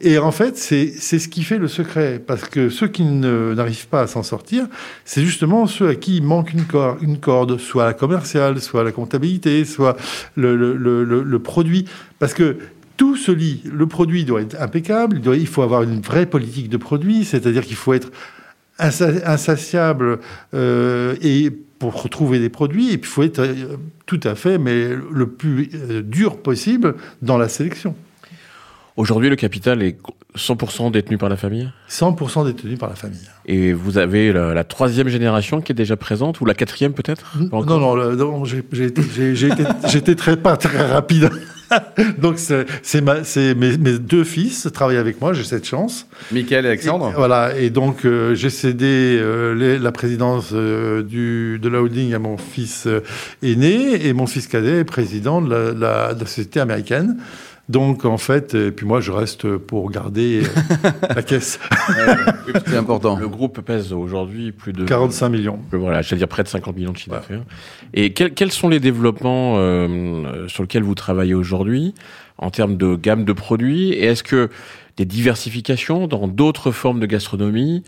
Et 0.00 0.18
en 0.18 0.30
fait, 0.30 0.56
c'est 0.56 0.92
ce 0.98 1.28
qui 1.28 1.42
fait 1.42 1.58
le 1.58 1.68
secret. 1.68 2.22
Parce 2.24 2.48
que 2.48 2.68
ceux 2.68 2.88
qui 2.88 3.02
n'arrivent 3.04 3.88
pas 3.88 4.02
à 4.02 4.06
s'en 4.06 4.22
sortir, 4.22 4.66
c'est 5.04 5.22
justement 5.22 5.66
ceux 5.66 5.88
à 5.88 5.94
qui 5.94 6.18
il 6.18 6.22
manque 6.22 6.52
une 6.52 6.64
corde, 6.64 7.02
une 7.02 7.18
corde, 7.18 7.58
soit 7.58 7.84
la 7.84 7.94
commerciale, 7.94 8.60
soit 8.60 8.84
la 8.84 8.92
comptabilité, 8.92 9.64
soit 9.64 9.96
le, 10.36 10.56
le, 10.56 10.74
le, 10.74 11.22
le 11.22 11.38
produit. 11.38 11.86
Parce 12.18 12.34
que 12.34 12.56
tout 12.96 13.16
se 13.16 13.32
lie. 13.32 13.62
Le 13.70 13.86
produit 13.86 14.24
doit 14.24 14.40
être 14.40 14.60
impeccable, 14.60 15.16
il, 15.16 15.22
doit, 15.22 15.36
il 15.36 15.46
faut 15.46 15.62
avoir 15.62 15.82
une 15.82 16.00
vraie 16.00 16.26
politique 16.26 16.68
de 16.68 16.76
produit, 16.76 17.24
c'est-à-dire 17.24 17.62
qu'il 17.62 17.76
faut 17.76 17.92
être 17.92 18.10
insatiable 18.78 20.18
euh, 20.54 21.14
et 21.22 21.50
pour 21.78 22.02
retrouver 22.02 22.38
des 22.38 22.48
produits. 22.48 22.92
Et 22.92 22.98
puis, 22.98 23.10
il 23.10 23.12
faut 23.12 23.22
être 23.22 23.40
euh, 23.40 23.76
tout 24.06 24.20
à 24.22 24.34
fait, 24.34 24.58
mais 24.58 24.88
le 24.88 25.26
plus 25.26 25.70
euh, 25.74 26.02
dur 26.02 26.38
possible 26.38 26.94
dans 27.22 27.38
la 27.38 27.48
sélection. 27.48 27.94
Aujourd'hui, 28.96 29.28
le 29.28 29.36
capital 29.36 29.82
est 29.82 29.98
100% 30.36 30.90
détenu 30.90 31.18
par 31.18 31.28
la 31.28 31.36
famille? 31.36 31.68
100% 31.90 32.46
détenu 32.46 32.76
par 32.76 32.88
la 32.88 32.94
famille. 32.94 33.18
Et 33.46 33.72
vous 33.72 33.98
avez 33.98 34.32
la, 34.32 34.64
troisième 34.64 35.08
génération 35.08 35.60
qui 35.60 35.72
est 35.72 35.74
déjà 35.74 35.96
présente, 35.96 36.40
ou 36.40 36.44
la 36.44 36.54
quatrième 36.54 36.92
peut-être? 36.92 37.36
Non, 37.38 37.64
non, 37.64 38.14
non 38.14 38.44
j'ai 38.44 38.58
été, 39.96 40.16
très, 40.16 40.36
pas 40.36 40.56
très 40.56 40.86
rapide. 40.86 41.30
Donc, 42.18 42.38
c'est 42.38 43.00
mes, 43.00 43.76
mes, 43.76 43.98
deux 43.98 44.24
fils 44.24 44.68
travaillent 44.72 44.96
avec 44.96 45.20
moi, 45.20 45.32
j'ai 45.32 45.44
cette 45.44 45.66
chance. 45.66 46.06
Michael 46.32 46.64
et 46.64 46.68
Alexandre. 46.68 47.12
voilà, 47.16 47.56
et 47.58 47.70
donc 47.70 48.04
euh, 48.04 48.34
j'ai 48.34 48.50
cédé 48.50 49.18
euh, 49.20 49.78
la 49.78 49.92
présidence 49.92 50.50
euh, 50.52 51.02
du, 51.02 51.58
de 51.60 51.68
la 51.68 51.80
holding 51.80 52.14
à 52.14 52.18
mon 52.18 52.36
fils 52.36 52.86
aîné, 53.42 54.06
et 54.06 54.12
mon 54.12 54.26
fils 54.26 54.46
cadet 54.46 54.80
est 54.80 54.84
président 54.84 55.40
de 55.40 55.50
la, 55.50 55.72
la, 55.72 56.14
de 56.14 56.20
la 56.20 56.26
société 56.26 56.60
américaine. 56.60 57.16
Donc, 57.68 58.04
en 58.04 58.16
fait, 58.16 58.54
et 58.54 58.70
puis 58.70 58.86
moi, 58.86 59.00
je 59.00 59.10
reste 59.10 59.56
pour 59.56 59.90
garder 59.90 60.42
la 61.14 61.22
caisse. 61.22 61.58
c'est 62.66 62.76
important. 62.76 63.18
Le 63.18 63.28
groupe 63.28 63.60
pèse 63.60 63.92
aujourd'hui 63.92 64.52
plus 64.52 64.72
de... 64.72 64.84
45 64.84 65.28
millions. 65.28 65.58
Voilà, 65.72 66.00
je 66.02 66.10
veux 66.10 66.16
dire 66.16 66.28
près 66.28 66.44
de 66.44 66.48
50 66.48 66.76
millions 66.76 66.92
de 66.92 66.96
chiffre 66.96 67.16
d'affaires. 67.16 67.42
Et 67.92 68.12
quels, 68.12 68.34
quels, 68.34 68.52
sont 68.52 68.68
les 68.68 68.78
développements 68.78 69.54
euh, 69.56 70.46
sur 70.46 70.62
lesquels 70.62 70.84
vous 70.84 70.94
travaillez 70.94 71.34
aujourd'hui? 71.34 71.94
En 72.38 72.50
termes 72.50 72.76
de 72.76 72.96
gamme 72.96 73.24
de 73.24 73.32
produits 73.32 73.92
Et 73.92 74.04
est-ce 74.04 74.22
que 74.22 74.50
des 74.96 75.04
diversifications 75.04 76.06
dans 76.06 76.26
d'autres 76.26 76.70
formes 76.70 77.00
de 77.00 77.06
gastronomie 77.06 77.82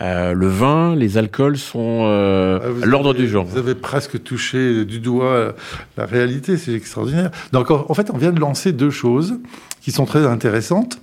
euh, 0.00 0.32
le 0.32 0.48
vin, 0.48 0.96
les 0.96 1.18
alcools 1.18 1.56
sont 1.56 2.00
euh, 2.02 2.58
ah, 2.60 2.82
à 2.82 2.86
l'ordre 2.86 3.14
du 3.14 3.28
jour. 3.28 3.44
Vous 3.44 3.58
avez 3.58 3.76
presque 3.76 4.20
touché 4.24 4.84
du 4.84 4.98
doigt 4.98 5.54
la 5.96 6.04
réalité, 6.04 6.56
c'est 6.56 6.74
extraordinaire. 6.74 7.30
Donc 7.52 7.70
en 7.70 7.94
fait, 7.94 8.10
on 8.12 8.16
vient 8.16 8.32
de 8.32 8.40
lancer 8.40 8.72
deux 8.72 8.90
choses 8.90 9.38
qui 9.80 9.92
sont 9.92 10.04
très 10.04 10.26
intéressantes. 10.26 11.00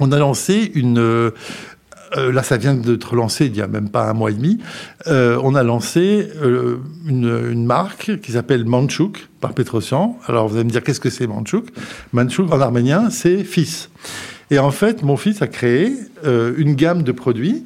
On 0.00 0.10
a 0.10 0.18
lancé 0.18 0.72
une... 0.74 1.32
Euh, 2.16 2.32
là, 2.32 2.42
ça 2.42 2.56
vient 2.56 2.74
d'être 2.74 3.16
lancé 3.16 3.46
il 3.46 3.56
y 3.56 3.62
a 3.62 3.66
même 3.66 3.88
pas 3.88 4.08
un 4.08 4.12
mois 4.12 4.30
et 4.30 4.34
demi. 4.34 4.58
Euh, 5.06 5.38
on 5.42 5.54
a 5.54 5.62
lancé 5.62 6.28
euh, 6.42 6.76
une, 7.06 7.64
marque 7.64 8.20
qui 8.20 8.32
s'appelle 8.32 8.64
Manchouk 8.64 9.28
par 9.40 9.52
Petrosian. 9.52 10.18
Alors 10.26 10.48
vous 10.48 10.56
allez 10.56 10.64
me 10.64 10.70
dire 10.70 10.82
qu'est-ce 10.82 11.00
que 11.00 11.10
c'est 11.10 11.26
Manchouk 11.26 11.68
Manchouk 12.12 12.52
en 12.52 12.60
arménien, 12.60 13.10
c'est 13.10 13.44
fils. 13.44 13.90
Et 14.50 14.58
en 14.58 14.70
fait, 14.70 15.02
mon 15.02 15.16
fils 15.16 15.40
a 15.42 15.46
créé 15.46 15.94
une 16.24 16.74
gamme 16.74 17.02
de 17.02 17.12
produits 17.12 17.64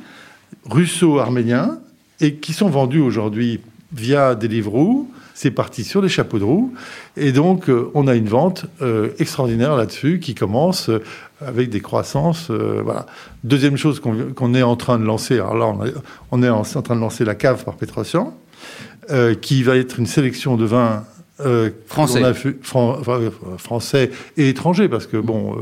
russo-arméniens 0.71 1.79
et 2.21 2.35
qui 2.35 2.53
sont 2.53 2.69
vendus 2.69 3.01
aujourd'hui 3.01 3.61
via 3.93 4.37
Deliveroo. 4.37 5.09
c'est 5.35 5.51
parti 5.51 5.83
sur 5.83 6.01
les 6.01 6.09
chapeaux 6.09 6.39
de 6.39 6.45
roue. 6.45 6.73
Et 7.17 7.33
donc, 7.33 7.69
on 7.95 8.07
a 8.07 8.15
une 8.15 8.29
vente 8.29 8.67
extraordinaire 9.19 9.77
là-dessus 9.77 10.21
qui 10.21 10.37
commence 10.37 10.89
avec 11.45 11.71
des 11.71 11.81
croissances. 11.81 12.51
voilà. 12.51 13.07
Deuxième 13.45 13.77
chose 13.77 14.01
qu'on 14.01 14.55
est 14.55 14.63
en 14.63 14.77
train 14.77 14.99
de 14.99 15.05
lancer, 15.05 15.35
alors 15.35 15.57
là, 15.57 15.93
on, 16.31 16.43
est 16.43 16.49
en, 16.49 16.63
train 16.63 16.97
de 16.97 17.01
lancer 17.01 17.25
la 17.25 17.35
cave 17.35 17.65
par 17.65 17.75
Petrosian, 17.75 18.35
qui 19.41 19.63
va 19.63 19.77
être 19.77 19.99
une 19.99 20.07
sélection 20.07 20.57
de 20.57 20.65
vins 20.65 21.05
français. 21.87 22.23
français 23.59 24.11
et 24.37 24.49
étrangers, 24.49 24.89
parce 24.89 25.07
que 25.07 25.17
bon, 25.17 25.57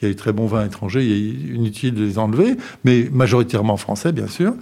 il 0.00 0.04
y 0.04 0.06
a 0.06 0.10
des 0.10 0.16
très 0.16 0.32
bons 0.32 0.46
vins 0.46 0.64
étrangers, 0.64 1.04
il 1.04 1.12
est 1.12 1.56
inutile 1.56 1.94
de 1.94 2.04
les 2.04 2.18
enlever, 2.18 2.56
mais 2.84 3.08
majoritairement 3.12 3.76
français, 3.76 4.12
bien 4.12 4.28
sûr. 4.28 4.54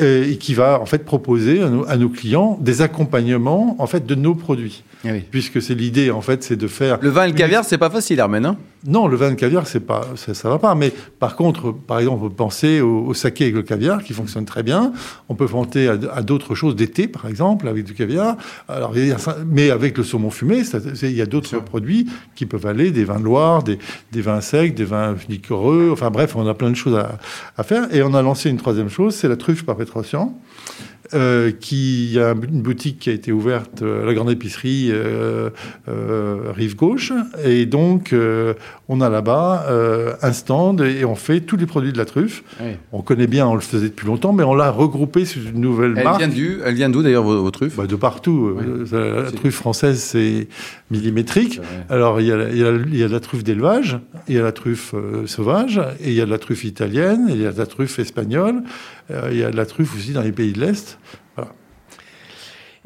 Euh, 0.00 0.28
et 0.28 0.38
qui 0.38 0.54
va 0.54 0.80
en 0.80 0.86
fait 0.86 1.04
proposer 1.04 1.62
à 1.62 1.96
nos, 1.96 2.08
clients 2.08 2.58
des 2.60 2.82
accompagnements 2.82 3.76
en 3.78 3.86
fait 3.86 4.04
de 4.04 4.16
nos 4.16 4.34
produits. 4.34 4.82
Ah 5.04 5.10
Puisque 5.30 5.62
c'est 5.62 5.76
l'idée 5.76 6.10
en 6.10 6.20
fait, 6.20 6.42
c'est 6.42 6.56
de 6.56 6.66
faire. 6.66 6.98
Le 7.00 7.10
vin 7.10 7.26
et 7.26 7.28
le 7.28 7.34
caviar, 7.34 7.64
c'est 7.64 7.78
pas 7.78 7.90
facile, 7.90 8.20
Armen. 8.20 8.44
Hein 8.44 8.56
non, 8.86 9.06
le 9.06 9.16
vin 9.16 9.30
le 9.30 9.36
caviar, 9.36 9.66
c'est 9.66 9.80
pas, 9.80 10.06
ça, 10.14 10.34
ça, 10.34 10.50
va 10.50 10.58
pas. 10.58 10.74
Mais 10.74 10.92
par 11.18 11.36
contre, 11.36 11.72
par 11.72 12.00
exemple, 12.00 12.24
on 12.24 12.28
peut 12.28 12.34
penser 12.34 12.82
au, 12.82 13.14
saké 13.14 13.44
avec 13.44 13.54
le 13.54 13.62
caviar 13.62 14.02
qui 14.02 14.12
fonctionne 14.12 14.44
très 14.44 14.62
bien. 14.62 14.92
On 15.30 15.34
peut 15.34 15.46
penser 15.46 15.88
à, 15.88 16.22
d'autres 16.22 16.54
choses 16.54 16.76
d'été, 16.76 17.08
par 17.08 17.26
exemple, 17.26 17.66
avec 17.66 17.84
du 17.84 17.94
caviar. 17.94 18.36
Alors, 18.68 18.94
mais 19.46 19.70
avec 19.70 19.96
le 19.96 20.04
saumon 20.04 20.30
fumé, 20.30 20.62
il 21.02 21.12
y 21.12 21.22
a 21.22 21.26
d'autres 21.26 21.60
produits 21.60 22.08
qui 22.34 22.44
peuvent 22.44 22.66
aller, 22.66 22.90
des 22.90 23.04
vins 23.04 23.18
de 23.18 23.24
Loire, 23.24 23.62
des, 23.62 23.78
des 24.12 24.20
vins 24.20 24.42
secs, 24.42 24.74
des 24.74 24.84
vins 24.84 25.16
liquoreux. 25.30 25.88
Enfin 25.90 26.10
bref, 26.10 26.36
on 26.36 26.46
a 26.46 26.54
plein 26.54 26.70
de 26.70 26.76
choses 26.76 26.96
à, 26.96 27.18
à 27.56 27.62
faire. 27.62 27.94
Et 27.94 28.02
on 28.02 28.12
a 28.12 28.20
lancé 28.20 28.50
une 28.50 28.58
troisième 28.58 28.90
chose, 28.90 29.14
c'est 29.14 29.28
la 29.28 29.36
truffe 29.36 29.64
par 29.64 29.76
Petrosian. 29.76 30.38
Euh, 31.12 31.52
qui 31.52 32.12
y 32.12 32.18
a 32.18 32.30
une 32.30 32.62
boutique 32.62 32.98
qui 32.98 33.10
a 33.10 33.12
été 33.12 33.30
ouverte 33.30 33.82
à 33.82 33.84
euh, 33.84 34.06
la 34.06 34.14
grande 34.14 34.30
épicerie 34.30 34.88
euh, 34.90 35.50
rive 35.86 36.76
gauche 36.76 37.12
et 37.44 37.66
donc 37.66 38.14
on 38.88 39.00
a 39.02 39.10
là-bas 39.10 39.66
un 40.22 40.32
stand 40.32 40.80
et 40.80 41.04
on 41.04 41.14
fait 41.14 41.40
tous 41.40 41.56
les 41.56 41.66
produits 41.66 41.92
de 41.92 41.98
la 41.98 42.06
truffe. 42.06 42.42
On 42.92 43.02
connaît 43.02 43.26
bien, 43.26 43.46
on 43.46 43.54
le 43.54 43.60
faisait 43.60 43.88
depuis 43.88 44.06
longtemps, 44.06 44.32
mais 44.32 44.44
on 44.44 44.54
l'a 44.54 44.70
regroupé 44.70 45.24
sous 45.24 45.40
une 45.40 45.60
nouvelle 45.60 45.92
marque. 45.92 46.22
elle 46.22 46.74
vient 46.74 46.88
d'où 46.88 47.02
d'ailleurs 47.02 47.24
vos, 47.24 47.50
truffes? 47.50 47.76
Bah, 47.76 47.86
De 47.86 47.96
partout. 47.96 48.56
La, 48.90 49.30
truffe 49.30 49.54
française 49.54 49.98
c'est 49.98 50.48
millimétrique. 50.90 51.60
Alors 51.90 52.20
il 52.20 52.28
y, 52.28 52.32
a, 52.32 52.48
il, 52.48 52.96
y 52.96 53.04
a, 53.04 53.08
la 53.08 53.20
truffe 53.20 53.44
d'élevage, 53.44 53.98
il 54.28 54.36
y 54.36 54.38
a 54.38 54.42
la 54.42 54.52
truffe 54.52 54.94
sauvage 55.26 55.80
et 56.00 56.08
il 56.08 56.14
y 56.14 56.20
a 56.20 56.26
de 56.26 56.30
la 56.30 56.38
truffe 56.38 56.64
italienne, 56.64 57.28
et 57.28 57.32
il 57.32 57.42
y 57.42 57.46
a 57.46 57.52
de 57.52 57.58
la 57.58 57.66
truffe 57.66 57.98
espagnole, 57.98 58.62
il 59.10 59.36
y 59.36 59.44
a 59.44 59.50
de 59.50 59.56
la 59.56 59.66
truffe 59.66 59.94
aussi 59.94 60.12
dans 60.12 60.22
les 60.22 60.32
pays 60.32 60.52
de 60.52 60.60
l'Est. 60.60 60.98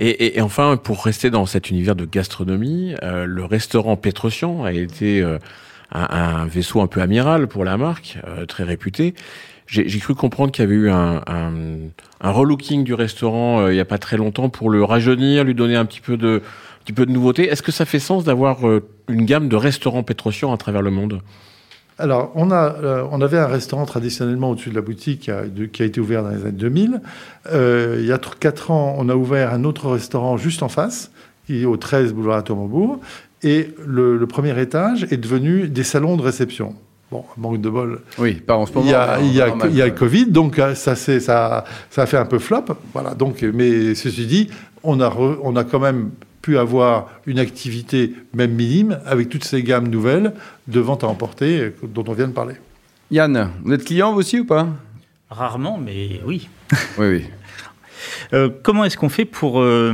Et, 0.00 0.40
enfin, 0.40 0.76
pour 0.76 1.04
rester 1.04 1.28
dans 1.28 1.44
cet 1.44 1.70
univers 1.70 1.96
de 1.96 2.04
gastronomie, 2.04 2.94
euh, 3.02 3.26
le 3.26 3.44
restaurant 3.44 3.96
Petrosian 3.96 4.62
a 4.62 4.72
été 4.72 5.20
euh, 5.20 5.38
un, 5.90 6.46
vaisseau 6.46 6.80
un 6.80 6.86
peu 6.86 7.00
amiral 7.00 7.48
pour 7.48 7.64
la 7.64 7.76
marque, 7.76 8.18
euh, 8.24 8.46
très 8.46 8.62
réputé. 8.62 9.14
J'ai 9.66 9.98
cru 9.98 10.14
comprendre 10.14 10.52
qu'il 10.52 10.62
y 10.62 10.66
avait 10.66 10.76
eu 10.76 10.88
un, 10.88 11.20
relooking 12.22 12.84
du 12.84 12.94
restaurant 12.94 13.68
il 13.68 13.74
n'y 13.74 13.80
a 13.80 13.84
pas 13.84 13.98
très 13.98 14.16
longtemps 14.16 14.48
pour 14.48 14.70
le 14.70 14.82
rajeunir, 14.82 15.44
lui 15.44 15.54
donner 15.54 15.76
un 15.76 15.84
petit 15.84 16.00
peu 16.00 16.16
de, 16.16 16.42
un 16.88 17.04
nouveauté. 17.04 17.48
Est-ce 17.48 17.62
que 17.62 17.72
ça 17.72 17.84
fait 17.84 17.98
sens 17.98 18.24
d'avoir 18.24 18.60
une 19.08 19.26
gamme 19.26 19.50
de 19.50 19.56
restaurants 19.56 20.02
Petrosian 20.04 20.54
à 20.54 20.56
travers 20.56 20.80
le 20.80 20.90
monde? 20.90 21.20
Alors, 21.98 22.30
on, 22.36 22.50
a, 22.52 22.76
euh, 22.76 23.04
on 23.10 23.20
avait 23.20 23.38
un 23.38 23.46
restaurant 23.46 23.84
traditionnellement 23.84 24.50
au-dessus 24.50 24.70
de 24.70 24.76
la 24.76 24.82
boutique 24.82 25.20
qui 25.22 25.30
a, 25.32 25.42
qui 25.72 25.82
a, 25.82 25.84
été 25.84 26.00
ouvert 26.00 26.22
dans 26.22 26.30
les 26.30 26.42
années 26.42 26.52
2000. 26.52 27.00
Euh, 27.52 27.96
il 27.98 28.06
y 28.06 28.12
a 28.12 28.18
4 28.18 28.70
ans, 28.70 28.94
on 28.98 29.08
a 29.08 29.16
ouvert 29.16 29.52
un 29.52 29.64
autre 29.64 29.90
restaurant 29.90 30.36
juste 30.36 30.62
en 30.62 30.68
face, 30.68 31.10
qui 31.46 31.62
est 31.62 31.64
au 31.64 31.76
13 31.76 32.12
boulevard 32.14 32.44
Tourmaubourg. 32.44 33.00
Et 33.42 33.74
le, 33.84 34.24
premier 34.26 34.60
étage 34.60 35.04
est 35.10 35.16
devenu 35.16 35.68
des 35.68 35.84
salons 35.84 36.16
de 36.16 36.22
réception. 36.22 36.74
Bon, 37.10 37.24
manque 37.36 37.60
de 37.60 37.70
bol. 37.70 38.00
Oui, 38.18 38.34
pas 38.34 38.56
en 38.56 38.66
ce 38.66 38.72
moment. 38.74 38.86
Il 38.86 38.90
y 38.90 38.94
a, 38.94 39.20
il 39.20 39.34
y 39.34 39.40
a, 39.40 39.54
il 39.64 39.74
y 39.74 39.82
a 39.82 39.86
le 39.86 39.92
Covid, 39.92 40.26
donc 40.26 40.58
euh, 40.58 40.74
ça, 40.74 40.94
ça, 40.94 41.18
ça 41.18 42.02
a 42.02 42.06
fait 42.06 42.18
un 42.18 42.26
peu 42.26 42.38
flop. 42.38 42.64
Voilà, 42.92 43.14
donc, 43.14 43.42
mais 43.42 43.94
ceci 43.94 44.26
dit, 44.26 44.50
on 44.84 45.00
a, 45.00 45.12
on 45.42 45.56
a 45.56 45.64
quand 45.64 45.80
même 45.80 46.10
pu 46.48 46.56
avoir 46.56 47.10
une 47.26 47.38
activité, 47.38 48.14
même 48.32 48.52
minime, 48.52 49.00
avec 49.04 49.28
toutes 49.28 49.44
ces 49.44 49.62
gammes 49.62 49.88
nouvelles 49.88 50.32
de 50.66 50.80
vente 50.80 51.04
à 51.04 51.06
emporter 51.06 51.74
dont 51.82 52.04
on 52.08 52.14
vient 52.14 52.26
de 52.26 52.32
parler. 52.32 52.54
Yann, 53.10 53.50
vous 53.62 53.74
êtes 53.74 53.84
client 53.84 54.14
vous 54.14 54.20
aussi 54.20 54.40
ou 54.40 54.46
pas? 54.46 54.66
Rarement, 55.28 55.76
mais 55.76 56.22
oui. 56.24 56.48
oui, 56.96 57.06
oui. 57.06 57.24
Euh, 58.32 58.48
comment 58.62 58.84
est-ce 58.84 58.96
qu'on 58.96 59.08
fait 59.08 59.24
pour 59.24 59.60
euh, 59.60 59.92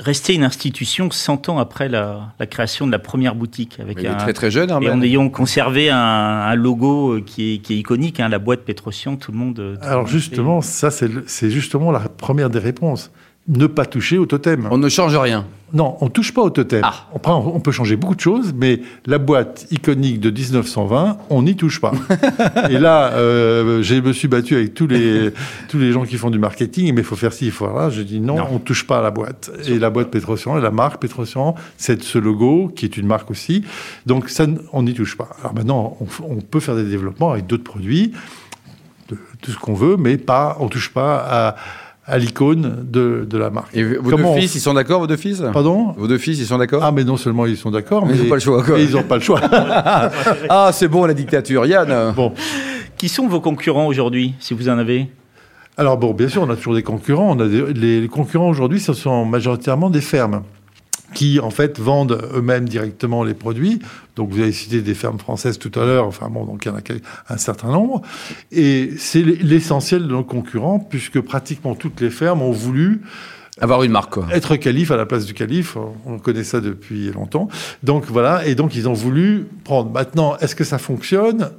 rester 0.00 0.34
une 0.34 0.42
institution 0.42 1.10
100 1.10 1.48
ans 1.48 1.58
après 1.58 1.88
la, 1.88 2.34
création 2.50 2.86
de 2.86 2.92
la 2.92 2.98
première 2.98 3.34
boutique 3.36 3.78
avec 3.78 4.04
un, 4.04 4.14
très 4.14 4.32
très 4.32 4.50
jeune, 4.50 4.70
et 4.82 4.90
en 4.90 5.00
ayant 5.00 5.28
conservé 5.28 5.90
un, 5.90 6.54
logo 6.56 7.12
euh, 7.12 7.22
qui 7.24 7.54
est, 7.54 7.58
qui 7.58 7.74
est 7.74 7.76
iconique, 7.76 8.18
hein, 8.18 8.28
la 8.28 8.40
boîte 8.40 8.62
Pétrosian, 8.62 9.16
tout 9.16 9.30
le 9.30 9.38
monde. 9.38 9.78
Alors 9.82 10.06
justement, 10.06 10.60
ça 10.60 10.90
c'est 10.90 11.50
justement 11.50 11.92
la 11.92 12.00
première 12.00 12.50
des 12.50 12.58
réponses 12.58 13.12
ne 13.48 13.66
pas 13.66 13.86
toucher 13.86 14.18
au 14.18 14.26
totem. 14.26 14.68
On 14.70 14.78
ne 14.78 14.88
change 14.88 15.16
rien. 15.16 15.46
Non, 15.72 15.96
on 16.00 16.08
touche 16.08 16.32
pas 16.32 16.42
au 16.42 16.50
totem. 16.50 16.82
Ah. 16.84 17.08
On, 17.12 17.32
on, 17.32 17.60
peut 17.60 17.72
changer 17.72 17.96
beaucoup 17.96 18.14
de 18.14 18.20
choses, 18.20 18.54
mais 18.56 18.80
la 19.04 19.18
boîte 19.18 19.66
iconique 19.72 20.20
de 20.20 20.30
1920, 20.30 21.18
on 21.28 21.42
n'y 21.42 21.56
touche 21.56 21.80
pas. 21.80 21.92
et 22.70 22.78
là, 22.78 23.12
euh, 23.14 23.82
je 23.82 23.96
me 23.96 24.12
suis 24.12 24.28
battu 24.28 24.54
avec 24.54 24.74
tous 24.74 24.86
les, 24.86 25.32
tous 25.68 25.78
les 25.78 25.90
gens 25.90 26.04
qui 26.04 26.16
font 26.18 26.30
du 26.30 26.38
marketing, 26.38 26.94
mais 26.94 27.00
il 27.00 27.04
faut 27.04 27.16
faire 27.16 27.32
ci, 27.32 27.46
il 27.46 27.50
faut 27.50 27.66
faire 27.66 27.74
là. 27.74 27.90
Je 27.90 28.02
dis 28.02 28.20
non, 28.20 28.36
on 28.36 28.56
on 28.56 28.58
touche 28.58 28.86
pas 28.86 28.98
à 28.98 29.02
la 29.02 29.10
boîte. 29.10 29.50
Et 29.66 29.78
la 29.78 29.90
boîte 29.90 30.10
Petrosian, 30.10 30.54
la 30.54 30.70
marque 30.70 31.00
Petrosian, 31.00 31.56
c'est 31.76 32.00
ce 32.02 32.18
logo, 32.18 32.72
qui 32.74 32.84
est 32.84 32.96
une 32.96 33.06
marque 33.06 33.30
aussi. 33.30 33.64
Donc 34.06 34.28
ça, 34.30 34.46
on 34.72 34.84
n'y 34.84 34.94
touche 34.94 35.16
pas. 35.16 35.28
Alors 35.40 35.54
maintenant, 35.54 35.96
on, 36.00 36.06
on 36.24 36.36
peut 36.36 36.60
faire 36.60 36.76
des 36.76 36.84
développements 36.84 37.32
avec 37.32 37.46
d'autres 37.46 37.64
produits, 37.64 38.12
de, 39.08 39.18
tout 39.42 39.50
ce 39.50 39.58
qu'on 39.58 39.74
veut, 39.74 39.96
mais 39.96 40.16
pas, 40.16 40.56
on 40.60 40.68
touche 40.68 40.90
pas 40.92 41.16
à 41.28 41.56
à 42.06 42.18
l'icône 42.18 42.86
de, 42.88 43.26
de, 43.28 43.38
la 43.38 43.50
marque. 43.50 43.76
Et 43.76 43.82
vos 43.82 44.16
deux 44.16 44.40
fils, 44.40 44.54
ils 44.54 44.60
sont 44.60 44.74
d'accord, 44.74 45.00
vos 45.00 45.06
deux 45.06 45.16
fils? 45.16 45.42
Pardon? 45.52 45.92
Vos 45.96 46.06
deux 46.06 46.18
fils, 46.18 46.38
ils 46.38 46.46
sont 46.46 46.58
d'accord? 46.58 46.82
Ah, 46.84 46.92
mais 46.92 47.02
non 47.02 47.16
seulement 47.16 47.46
ils 47.46 47.56
sont 47.56 47.70
d'accord, 47.70 48.06
mais, 48.06 48.14
ils 48.14 48.22
n'ont 48.22 48.28
pas 48.28 48.36
le 48.36 48.40
choix. 48.40 48.62
Quoi. 48.62 48.78
ils 48.78 48.92
n'ont 48.92 49.02
pas 49.02 49.16
le 49.16 49.22
choix. 49.22 49.40
ah, 50.48 50.70
c'est 50.72 50.88
bon 50.88 51.04
la 51.04 51.14
dictature, 51.14 51.66
Yann. 51.66 52.12
Bon. 52.14 52.32
Qui 52.96 53.08
sont 53.08 53.26
vos 53.26 53.40
concurrents 53.40 53.86
aujourd'hui, 53.86 54.34
si 54.38 54.54
vous 54.54 54.68
en 54.68 54.78
avez? 54.78 55.08
Alors 55.76 55.98
bon, 55.98 56.14
bien 56.14 56.28
sûr, 56.28 56.42
on 56.42 56.48
a 56.48 56.56
toujours 56.56 56.74
des 56.74 56.82
concurrents. 56.82 57.36
On 57.36 57.40
a 57.40 57.46
les 57.46 58.08
concurrents 58.08 58.48
aujourd'hui, 58.48 58.80
ce 58.80 58.92
sont 58.92 59.24
majoritairement 59.24 59.90
des 59.90 60.00
fermes 60.00 60.42
qui 61.14 61.40
en 61.40 61.50
fait 61.50 61.78
vendent 61.78 62.20
eux-mêmes 62.34 62.68
directement 62.68 63.24
les 63.24 63.34
produits. 63.34 63.80
Donc 64.16 64.30
vous 64.30 64.40
avez 64.40 64.52
cité 64.52 64.80
des 64.80 64.94
fermes 64.94 65.18
françaises 65.18 65.58
tout 65.58 65.72
à 65.78 65.84
l'heure, 65.84 66.06
enfin 66.06 66.28
bon, 66.28 66.44
donc 66.44 66.64
il 66.64 66.68
y 66.68 66.70
en 66.70 66.76
a 66.76 66.80
un 67.28 67.36
certain 67.36 67.70
nombre. 67.70 68.02
Et 68.52 68.92
c'est 68.98 69.22
l'essentiel 69.22 70.02
de 70.02 70.08
nos 70.08 70.24
concurrents, 70.24 70.78
puisque 70.78 71.20
pratiquement 71.20 71.74
toutes 71.74 72.00
les 72.00 72.10
fermes 72.10 72.42
ont 72.42 72.52
voulu 72.52 73.02
avoir 73.60 73.82
une 73.84 73.92
marque, 73.92 74.18
Être 74.32 74.56
calife 74.56 74.90
à 74.90 74.96
la 74.96 75.06
place 75.06 75.24
du 75.24 75.32
calife, 75.32 75.78
on 76.04 76.18
connaît 76.18 76.44
ça 76.44 76.60
depuis 76.60 77.10
longtemps. 77.12 77.48
Donc 77.82 78.04
voilà, 78.06 78.46
et 78.46 78.54
donc 78.54 78.74
ils 78.74 78.86
ont 78.88 78.92
voulu 78.92 79.46
prendre. 79.64 79.90
Maintenant, 79.90 80.36
est-ce 80.38 80.54
que 80.54 80.64
ça 80.64 80.76
fonctionne? 80.76 81.50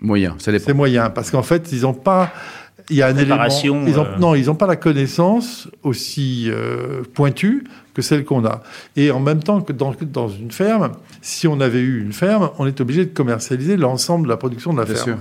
Moyen, 0.00 0.36
C'est 0.38 0.74
moyen, 0.74 1.10
parce 1.10 1.30
qu'en 1.30 1.42
fait, 1.42 1.70
ils 1.72 1.82
n'ont 1.82 1.94
pas 1.94 2.32
il 2.90 2.96
y 2.96 3.02
a 3.02 3.06
un 3.08 3.16
élément. 3.16 3.46
Ils 3.46 3.70
ont, 3.70 4.04
euh. 4.04 4.18
Non, 4.18 4.34
ils 4.34 4.46
n'ont 4.46 4.54
pas 4.54 4.66
la 4.66 4.76
connaissance 4.76 5.68
aussi 5.82 6.46
euh, 6.48 7.02
pointue 7.14 7.64
que 7.94 8.02
celle 8.02 8.24
qu'on 8.24 8.44
a. 8.44 8.62
Et 8.96 9.10
en 9.10 9.20
même 9.20 9.42
temps 9.42 9.62
que 9.62 9.72
dans, 9.72 9.94
dans, 10.12 10.28
une 10.28 10.50
ferme, 10.50 10.92
si 11.22 11.46
on 11.46 11.60
avait 11.60 11.80
eu 11.80 12.02
une 12.02 12.12
ferme, 12.12 12.50
on 12.58 12.66
est 12.66 12.80
obligé 12.80 13.04
de 13.04 13.14
commercialiser 13.14 13.76
l'ensemble 13.76 14.24
de 14.24 14.30
la 14.30 14.36
production 14.36 14.72
de 14.72 14.80
la 14.80 14.86
ferme. 14.86 14.98
Sûr. 14.98 15.16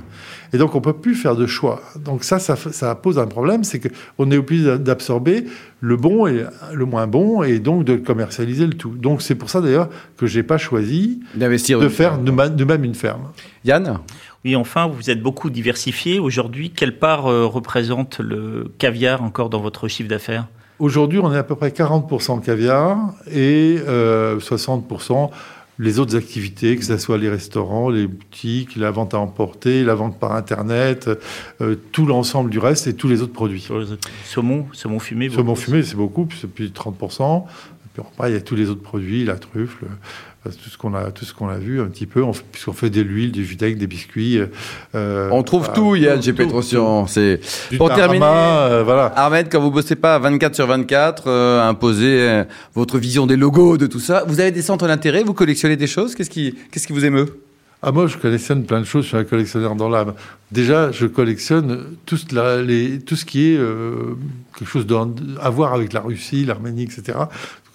Et 0.54 0.58
donc 0.58 0.76
on 0.76 0.82
peut 0.82 0.94
plus 0.94 1.16
faire 1.16 1.36
de 1.36 1.46
choix. 1.46 1.82
Donc 2.04 2.24
ça, 2.24 2.40
ça, 2.40 2.56
ça 2.56 2.96
pose 2.96 3.20
un 3.20 3.28
problème, 3.28 3.64
c'est 3.64 3.80
qu'on 3.80 4.32
est 4.32 4.38
obligé 4.38 4.78
d'absorber 4.80 5.46
le 5.82 5.98
bon 5.98 6.28
et 6.28 6.46
le 6.74 6.86
moins 6.86 7.08
bon, 7.08 7.44
et 7.44 7.60
donc 7.60 7.86
de 7.86 7.96
commercialiser 7.96 8.66
le 8.66 8.74
tout. 8.74 8.96
Donc 8.96 9.22
c'est 9.22 9.36
pour 9.36 9.50
ça 9.50 9.62
d'ailleurs 9.62 9.90
que 10.18 10.26
j'ai 10.26 10.44
pas 10.44 10.58
choisi 10.58 11.22
d'investir 11.36 11.80
de 11.80 11.90
faire 11.90 12.18
de, 12.18 12.64
même 12.64 12.84
une 12.84 12.96
ferme. 12.96 13.30
Yann? 13.66 14.00
Oui, 14.46 14.56
enfin, 14.56 14.88
vous 14.88 15.10
êtes 15.10 15.22
beaucoup 15.22 15.50
diversifié. 15.50 16.20
Aujourd'hui, 16.20 16.72
quelle 16.72 16.98
part 16.98 17.28
euh, 17.28 17.46
représente 17.46 18.20
le 18.20 18.72
caviar 18.78 19.24
encore 19.24 19.50
dans 19.50 19.62
votre 19.62 19.88
chiffre 19.88 20.10
d'affaires? 20.10 20.48
Aujourd'hui, 20.80 21.20
on 21.20 21.32
est 21.34 21.38
à 21.38 21.44
peu 21.44 21.56
près 21.56 21.70
40% 21.70 22.42
caviar 22.42 23.14
et 23.32 23.78
60% 23.78 25.14
euh, 25.14 25.28
les 25.80 26.00
autres 26.00 26.16
activités, 26.16 26.76
que 26.76 26.84
ce 26.84 26.98
soit 26.98 27.18
les 27.18 27.30
restaurants, 27.30 27.90
les 27.90 28.06
boutiques, 28.06 28.76
la 28.76 28.92
vente 28.92 29.14
à 29.14 29.20
emporter, 29.20 29.84
la 29.84 29.96
vente 29.96 30.20
par 30.20 30.34
Internet, 30.34 31.10
euh, 31.62 31.76
tout 31.92 32.06
l'ensemble 32.06 32.50
du 32.50 32.60
reste 32.60 32.88
et 32.88 32.96
tous 32.96 33.08
les 33.08 33.22
autres 33.22 33.34
produits. 33.34 33.68
Saumon, 34.26 34.68
saumon 34.74 35.00
fumé 35.00 35.30
Saumon 35.30 35.56
fumé, 35.56 35.84
c'est 35.84 35.96
beaucoup, 35.96 36.28
c'est 36.40 36.52
plus 36.52 36.70
de 36.70 36.78
30%. 36.78 37.46
Puis 37.94 38.04
après, 38.06 38.32
il 38.32 38.34
y 38.34 38.38
a 38.38 38.42
tous 38.42 38.56
les 38.56 38.70
autres 38.70 38.82
produits, 38.82 39.24
la 39.24 39.36
truffe, 39.36 39.80
tout 40.52 40.70
ce 40.70 40.78
qu'on 40.78 40.94
a, 40.94 41.12
tout 41.12 41.26
ce 41.26 41.34
qu'on 41.34 41.48
a 41.48 41.58
vu 41.58 41.82
un 41.82 41.86
petit 41.86 42.06
peu, 42.06 42.24
puisqu'on 42.52 42.74
fait 42.74 42.90
de 42.90 43.02
l'huile, 43.02 43.32
du 43.32 43.46
jus 43.46 43.56
des 43.56 43.88
biscuits. 43.88 44.40
Euh, 44.96 45.30
on 45.32 45.44
trouve 45.44 45.72
tout, 45.74 45.96
Yann, 45.96 46.22
chez 46.22 46.34
Petrosian. 46.34 47.08
C'est 47.08 47.40
pour 47.78 47.94
terminer. 47.94 48.20
voilà. 48.20 49.06
Ahmed, 49.16 49.48
quand 49.52 49.62
vous 49.62 49.72
bossez 49.72 49.96
pas 49.96 50.20
24 50.20 50.56
sur 50.56 50.68
24, 50.68 51.30
imposer 51.30 52.44
votre 52.76 52.98
vision 52.98 53.26
des 53.26 53.38
logos, 53.38 53.78
de 53.78 53.88
tout 53.88 54.00
ça, 54.00 54.24
vous 54.28 54.40
avez 54.40 54.52
des 54.52 54.62
centres 54.62 54.88
d'intérêt, 54.88 55.24
vous 55.24 55.34
collectionnez 55.34 55.78
des 55.78 55.88
choses? 55.88 56.16
Qu'est-ce 56.16 56.30
qui, 56.30 56.56
qu'est-ce 56.72 56.88
qui 56.88 56.94
vous 56.94 57.06
émeut? 57.06 57.28
Ah, 57.86 57.92
moi, 57.92 58.08
je 58.08 58.18
collectionne 58.18 58.64
plein 58.64 58.80
de 58.80 58.86
choses. 58.86 59.04
Je 59.04 59.10
suis 59.10 59.18
un 59.18 59.26
collectionneur 59.26 59.76
dans 59.76 59.90
l'âme. 59.90 60.14
Déjà, 60.54 60.90
je 60.94 61.06
collectionne 61.06 61.98
tout 62.06 62.16
ce, 62.16 62.62
les, 62.62 63.00
tout 63.00 63.18
ce 63.18 63.26
qui 63.26 63.52
est 63.52 63.58
euh, 63.58 64.16
quelque 64.58 64.70
chose 64.70 64.88
à 65.42 65.50
voir 65.50 65.74
avec 65.74 65.92
la 65.92 66.00
Russie, 66.00 66.46
l'Arménie, 66.46 66.84
etc. 66.84 67.18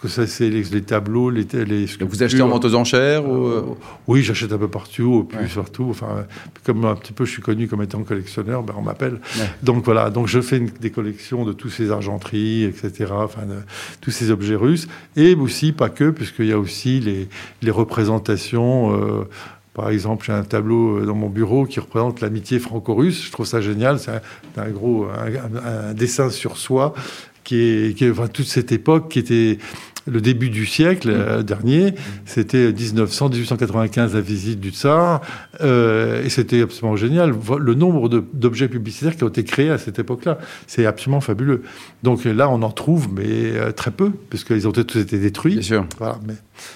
Que 0.00 0.06
ça, 0.06 0.28
c'est 0.28 0.48
les, 0.48 0.82
tableaux, 0.82 1.28
les, 1.28 1.44
les 1.52 1.86
Vous 2.08 2.22
achetez 2.22 2.40
en 2.40 2.46
vente 2.46 2.64
aux 2.64 2.76
enchères 2.76 3.28
ou... 3.28 3.46
Euh, 3.46 3.64
oui, 4.06 4.22
j'achète 4.22 4.52
un 4.52 4.58
peu 4.58 4.68
partout, 4.68 5.28
puis 5.28 5.48
surtout. 5.48 5.88
Enfin, 5.90 6.24
comme 6.62 6.84
un 6.84 6.94
petit 6.94 7.12
peu, 7.12 7.24
je 7.24 7.32
suis 7.32 7.42
connu 7.42 7.66
comme 7.66 7.82
étant 7.82 8.04
collectionneur, 8.04 8.62
ben, 8.62 8.74
on 8.78 8.82
m'appelle. 8.82 9.20
Donc 9.64 9.84
voilà, 9.84 10.10
donc 10.10 10.28
je 10.28 10.40
fais 10.40 10.60
des 10.60 10.90
collections 10.90 11.44
de 11.44 11.52
tous 11.52 11.70
ces 11.70 11.90
argenteries, 11.90 12.62
etc. 12.62 13.06
Enfin, 13.12 13.42
de, 13.42 13.56
tous 14.00 14.12
ces 14.12 14.30
objets 14.30 14.54
russes, 14.54 14.86
et 15.16 15.34
aussi 15.34 15.72
pas 15.72 15.88
que, 15.88 16.10
puisqu'il 16.10 16.46
y 16.46 16.52
a 16.52 16.58
aussi 16.58 17.00
les, 17.00 17.28
les 17.62 17.70
représentations. 17.72 18.94
Euh, 18.94 19.24
par 19.74 19.90
exemple, 19.90 20.26
j'ai 20.26 20.32
un 20.32 20.42
tableau 20.42 20.98
euh, 20.98 21.06
dans 21.06 21.14
mon 21.14 21.28
bureau 21.28 21.64
qui 21.64 21.78
représente 21.78 22.20
l'amitié 22.20 22.58
franco-russe. 22.58 23.24
Je 23.24 23.30
trouve 23.30 23.46
ça 23.46 23.60
génial. 23.60 23.98
C'est 23.98 24.10
un, 24.56 24.70
gros 24.70 25.06
un, 25.06 25.94
dessin 25.94 26.30
sur 26.30 26.56
soi 26.56 26.94
qui 27.48 27.56
est, 27.62 27.96
qui 27.96 28.10
enfin, 28.10 28.28
toute 28.28 28.46
cette 28.46 28.72
époque 28.72 29.08
qui 29.08 29.18
était 29.20 29.56
le 30.06 30.20
début 30.20 30.50
du 30.50 30.66
siècle 30.66 31.08
euh, 31.10 31.42
dernier. 31.42 31.94
C'était 32.26 32.70
1900, 32.72 33.30
1895, 33.30 34.14
la 34.14 34.20
visite 34.20 34.60
du 34.60 34.68
tsar. 34.70 35.22
Euh, 35.62 36.22
et 36.22 36.28
c'était 36.28 36.60
absolument 36.60 36.96
génial. 36.96 37.32
Le 37.58 37.74
nombre 37.74 38.08
d'objets 38.08 38.68
publicitaires 38.68 39.16
qui 39.16 39.24
ont 39.24 39.28
été 39.28 39.44
créés 39.44 39.70
à 39.70 39.78
cette 39.78 39.98
époque-là, 39.98 40.38
c'est 40.66 40.84
absolument 40.84 41.22
fabuleux. 41.22 41.62
Donc 42.02 42.24
là, 42.24 42.50
on 42.50 42.60
en 42.60 42.70
trouve, 42.70 43.08
mais 43.14 43.72
très 43.72 43.92
peu, 43.92 44.10
puisqu'ils 44.28 44.68
ont 44.68 44.72
tous 44.72 44.98
été 44.98 45.18
détruits. 45.18 45.54
Bien 45.54 45.62
sûr. 45.62 45.86
Voilà, 45.96 46.18
mais... 46.26 46.34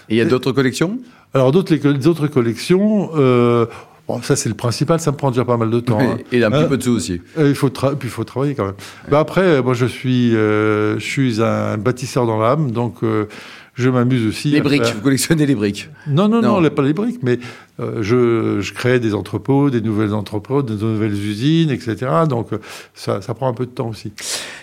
Et 0.09 0.14
il 0.14 0.17
y 0.17 0.23
a 0.23 0.25
d'autres 0.25 0.52
collections? 0.52 0.99
Alors 1.35 1.50
d'autres 1.50 1.75
les, 1.75 2.07
autres 2.07 2.26
collections, 2.26 3.11
euh, 3.14 3.64
bon, 4.12 4.23
ça 4.23 4.37
c'est 4.37 4.49
le 4.49 4.54
principal, 4.54 5.00
ça 5.00 5.12
me 5.12 5.16
prend 5.16 5.31
déjà 5.31 5.45
pas 5.45 5.57
mal 5.57 5.71
de 5.71 5.81
temps. 5.81 6.00
Hein. 6.00 6.19
Et 6.31 6.42
un 6.45 6.50
petit 6.50 6.62
hein 6.62 6.66
peu 6.69 6.76
de 6.76 6.83
sous 6.83 6.92
aussi. 6.92 7.21
il 7.38 7.54
faut 7.54 7.71
puis 7.71 7.97
il 8.04 8.11
faut 8.11 8.25
travailler 8.25 8.54
quand 8.54 8.66
même. 8.66 8.75
Après, 9.12 9.62
moi 9.62 9.75
je 9.75 9.87
suis, 9.87 10.35
euh, 10.37 10.99
je 10.99 11.04
suis 11.04 11.42
un 11.42 11.78
bâtisseur 11.78 12.26
dans 12.26 12.38
l'âme, 12.38 12.71
donc 12.71 12.97
euh, 13.02 13.26
je 13.75 13.88
m'amuse 13.88 14.26
aussi. 14.26 14.50
Les 14.50 14.61
briques, 14.61 14.83
vous 14.95 15.00
collectionnez 15.00 15.47
les 15.47 15.54
briques 15.54 15.88
Non, 16.07 16.28
non, 16.28 16.42
non, 16.42 16.71
pas 16.71 16.83
les 16.83 16.92
briques, 16.92 17.21
mais 17.23 17.38
je, 17.78 18.59
je, 18.61 18.73
crée 18.73 19.00
des 19.00 19.14
entrepôts, 19.14 19.71
des 19.71 19.81
nouvelles 19.81 20.14
entrepôts, 20.14 20.62
des 20.62 20.75
nouvelles 20.75 21.14
usines, 21.14 21.71
etc. 21.71 21.97
Donc 22.28 22.49
ça, 22.95 23.21
ça, 23.23 23.35
prend 23.35 23.49
un 23.49 23.54
peu 23.54 23.66
de 23.66 23.71
temps 23.71 23.88
aussi. 23.88 24.12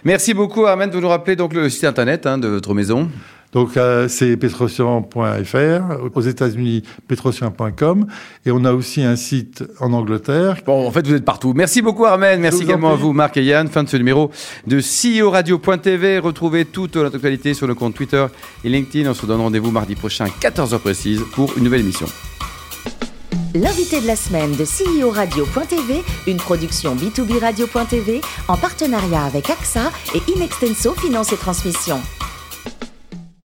Merci 0.05 0.33
beaucoup, 0.33 0.65
Armand, 0.65 0.87
de 0.87 0.99
nous 0.99 1.09
rappeler 1.09 1.35
donc 1.35 1.53
le 1.53 1.69
site 1.69 1.83
internet 1.83 2.25
hein, 2.25 2.37
de 2.37 2.47
votre 2.47 2.73
maison? 2.73 3.09
Donc 3.51 3.77
euh, 3.77 4.07
c'est 4.07 4.37
petrosian.fr, 4.37 6.15
aux 6.15 6.21
États-Unis 6.21 6.83
petrosian.com 7.07 8.05
et 8.45 8.51
on 8.51 8.63
a 8.63 8.73
aussi 8.73 9.01
un 9.01 9.15
site 9.15 9.63
en 9.79 9.91
Angleterre. 9.93 10.57
Bon, 10.65 10.87
en 10.87 10.91
fait 10.91 11.05
vous 11.07 11.15
êtes 11.15 11.25
partout. 11.25 11.53
Merci 11.55 11.81
beaucoup 11.81 12.05
Armen, 12.05 12.39
merci 12.39 12.63
également 12.63 12.91
à 12.91 12.95
vous 12.95 13.13
Marc 13.13 13.37
et 13.37 13.43
Yann. 13.43 13.67
Fin 13.67 13.83
de 13.83 13.89
ce 13.89 13.97
numéro 13.97 14.31
de 14.67 14.79
CEO 14.79 15.31
Radio.tv. 15.31 16.19
Retrouvez 16.19 16.65
toute 16.65 16.95
l'actualité 16.95 17.53
sur 17.53 17.65
le 17.65 17.73
compte 17.73 17.95
Twitter 17.95 18.25
et 18.63 18.69
LinkedIn. 18.69 19.09
On 19.09 19.13
se 19.13 19.25
donne 19.25 19.41
rendez-vous 19.41 19.71
mardi 19.71 19.95
prochain 19.95 20.25
à 20.25 20.29
14h 20.29 20.77
précise 20.79 21.23
pour 21.33 21.57
une 21.57 21.63
nouvelle 21.63 21.81
émission. 21.81 22.07
L'invité 23.55 23.99
de 23.99 24.05
la 24.05 24.15
semaine 24.15 24.51
de 24.51 24.63
CEO 24.63 25.09
Radio.tv, 25.09 26.03
une 26.27 26.37
production 26.37 26.95
B2B 26.95 27.39
Radio.tv 27.39 28.21
en 28.47 28.57
partenariat 28.57 29.23
avec 29.23 29.49
AXA 29.49 29.91
et 30.13 30.21
Inextenso 30.35 30.93
Finance 30.93 31.33
et 31.33 31.37
Transmission. 31.37 31.99